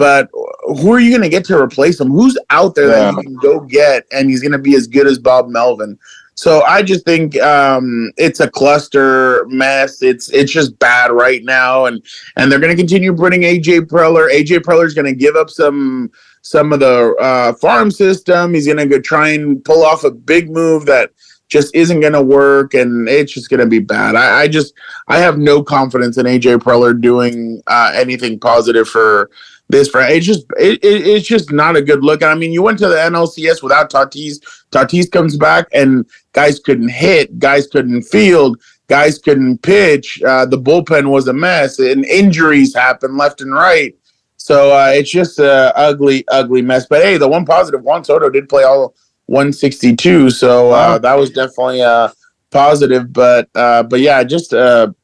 [0.00, 0.30] But
[0.62, 2.10] who are you going to get to replace him?
[2.10, 5.06] Who's out there that you can go get and he's going to be as good
[5.06, 5.98] as Bob Melvin?
[6.40, 10.00] So I just think um, it's a cluster mess.
[10.00, 12.02] It's it's just bad right now, and
[12.36, 14.32] and they're going to continue putting AJ Preller.
[14.32, 16.10] AJ Preller is going to give up some
[16.40, 18.54] some of the uh, farm system.
[18.54, 21.10] He's going to go try and pull off a big move that
[21.50, 24.16] just isn't going to work, and it's just going to be bad.
[24.16, 24.72] I, I, just
[25.08, 29.28] I have no confidence in AJ Preller doing uh, anything positive for
[29.70, 29.88] this.
[29.88, 32.22] For it's just it, it, it's just not a good look.
[32.22, 34.38] I mean, you went to the NLCS without Tatis.
[34.70, 40.22] Tatis comes back, and guys couldn't hit, guys couldn't field, guys couldn't pitch.
[40.22, 43.94] Uh, the bullpen was a mess, and injuries happened left and right.
[44.36, 46.86] So uh, it's just a ugly, ugly mess.
[46.86, 48.94] But hey, the one positive, Juan Soto did play all
[49.26, 52.12] 162, so uh, that was definitely a
[52.50, 53.12] positive.
[53.12, 54.94] But uh, but yeah, just a,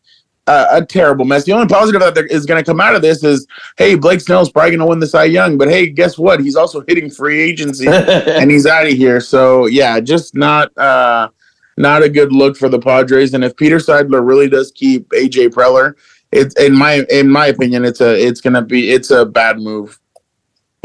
[0.47, 1.45] a, a terrible mess.
[1.45, 4.51] The only positive that is going to come out of this is, hey, Blake Snell's
[4.51, 5.59] probably going to win the Cy Young.
[5.59, 6.41] But hey, guess what?
[6.41, 9.21] He's also hitting free agency and he's out of here.
[9.21, 10.77] So yeah, just not.
[10.77, 11.29] Uh,
[11.79, 13.35] not a good look for the Padres.
[13.35, 15.95] And if Peter Seidler really does keep AJ Preller,
[16.33, 20.01] it's in my in my opinion, it's a it's gonna be it's a bad move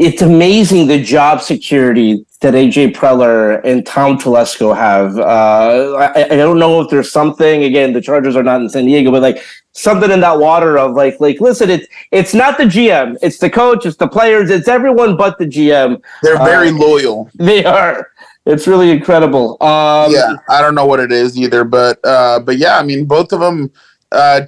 [0.02, 5.16] it's amazing the job security that AJ Preller and Tom Telesco have.
[5.16, 7.62] Uh, I, I, don't know if there's something.
[7.62, 10.94] Again, the Chargers are not in San Diego, but like something in that water of
[10.94, 14.66] like, like listen, it's it's not the GM, it's the coach, it's the players, it's
[14.66, 16.02] everyone but the GM.
[16.22, 17.30] They're very uh, loyal.
[17.34, 18.10] They are.
[18.44, 19.52] It's really incredible.
[19.62, 23.04] Um, yeah, I don't know what it is either, but uh, but yeah, I mean,
[23.04, 23.70] both of them.
[24.10, 24.42] Uh,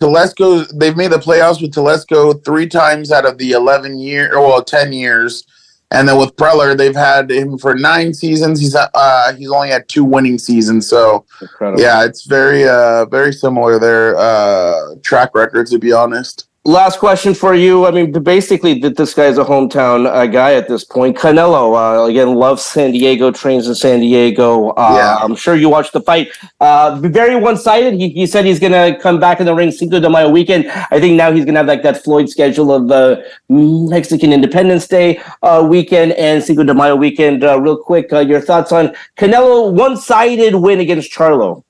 [0.00, 4.48] Telesco, they've made the playoffs with Telesco three times out of the 11 year, or
[4.48, 5.44] well, 10 years.
[5.92, 8.60] And then with Preller, they've had him for nine seasons.
[8.60, 10.88] He's uh he's only had two winning seasons.
[10.88, 11.82] So Incredible.
[11.82, 17.34] yeah, it's very uh very similar their uh track record to be honest last question
[17.34, 17.86] for you.
[17.86, 21.16] I mean, basically, this guy's a hometown uh, guy at this point.
[21.16, 24.70] Canelo, uh, again, loves San Diego, trains in San Diego.
[24.70, 25.16] Uh, yeah.
[25.16, 26.30] I'm sure you watched the fight.
[26.60, 27.94] Uh, very one sided.
[27.94, 30.66] He, he said he's going to come back in the ring Cinco de Mayo weekend.
[30.90, 34.86] I think now he's going to have like that Floyd schedule of the Mexican Independence
[34.86, 37.42] Day uh, weekend and Cinco de Mayo weekend.
[37.42, 41.64] Uh, real quick, your thoughts on Canelo one sided win against Charlo?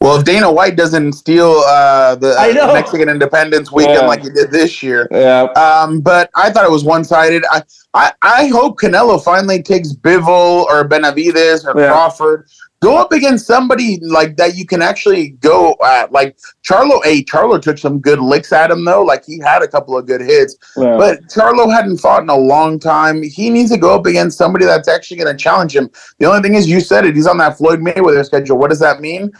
[0.00, 2.34] Well, if Dana White doesn't steal uh, the
[2.74, 4.06] Mexican Independence weekend yeah.
[4.06, 5.44] like he did this year, yeah.
[5.56, 7.44] Um, but I thought it was one sided.
[7.50, 7.62] I,
[7.94, 11.88] I I hope Canelo finally takes Bivol or Benavides or yeah.
[11.88, 12.46] Crawford.
[12.82, 16.12] Go up against somebody like that you can actually go at.
[16.12, 19.02] Like Charlo, a hey, Charlo took some good licks at him though.
[19.02, 20.98] Like he had a couple of good hits, yeah.
[20.98, 23.22] but Charlo hadn't fought in a long time.
[23.22, 25.88] He needs to go up against somebody that's actually going to challenge him.
[26.18, 27.16] The only thing is, you said it.
[27.16, 28.58] He's on that Floyd Mayweather schedule.
[28.58, 29.32] What does that mean?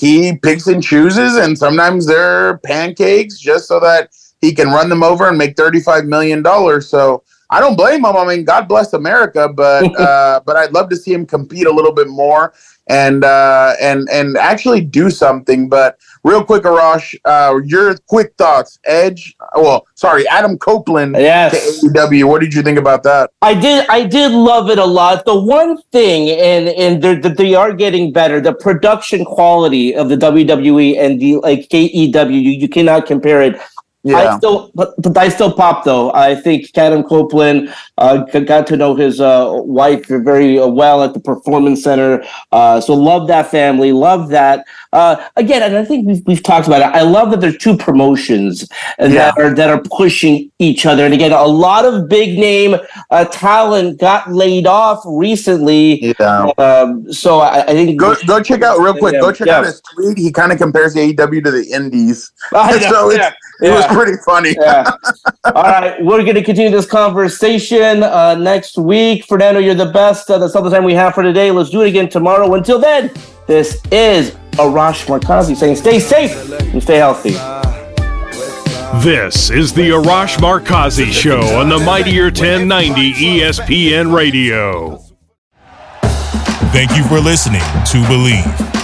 [0.00, 5.02] He picks and chooses, and sometimes they're pancakes just so that he can run them
[5.02, 6.88] over and make thirty-five million dollars.
[6.88, 8.16] So I don't blame him.
[8.16, 11.72] I mean, God bless America, but uh, but I'd love to see him compete a
[11.72, 12.52] little bit more
[12.88, 15.68] and uh, and and actually do something.
[15.68, 18.78] But real quick, Arash, uh, your quick thoughts.
[18.84, 21.80] Edge, well, sorry, Adam Copeland yes.
[21.80, 22.24] to AEW.
[22.24, 23.30] What did you think about that?
[23.42, 23.86] I did.
[23.88, 25.24] I did love it a lot.
[25.24, 28.40] The one thing, and and that they are getting better.
[28.40, 33.60] The production quality of the WWE and the like AEW, you, you cannot compare it
[34.04, 34.34] yeah.
[34.34, 36.12] I still, but, but I still pop though.
[36.12, 41.14] I think Adam Copeland uh, got to know his uh, wife very uh, well at
[41.14, 42.22] the Performance Center.
[42.52, 44.66] Uh, so love that family, love that.
[44.92, 46.94] Uh, again, and I think we've, we've talked about it.
[46.94, 49.08] I love that there's two promotions yeah.
[49.08, 51.04] that are that are pushing each other.
[51.04, 52.76] And again, a lot of big name
[53.10, 56.14] uh, talent got laid off recently.
[56.20, 56.50] Yeah.
[56.58, 59.20] Um, so I, I, think go go check out real quick.
[59.20, 59.58] Go check yeah.
[59.58, 60.18] out his tweet.
[60.18, 62.30] He kind of compares the AEW to the Indies.
[62.52, 64.54] so it's it was pretty funny.
[64.58, 64.90] yeah.
[65.44, 69.24] All right, we're going to continue this conversation uh, next week.
[69.26, 70.30] Fernando, you're the best.
[70.30, 71.50] Uh, that's all the time we have for today.
[71.50, 72.52] Let's do it again tomorrow.
[72.54, 73.10] Until then,
[73.46, 77.32] this is Arash Markazi saying stay safe and stay healthy.
[79.02, 84.98] This is the Arash Markazi Show on the Mightier 1090 ESPN Radio.
[86.72, 88.83] Thank you for listening to Bleav.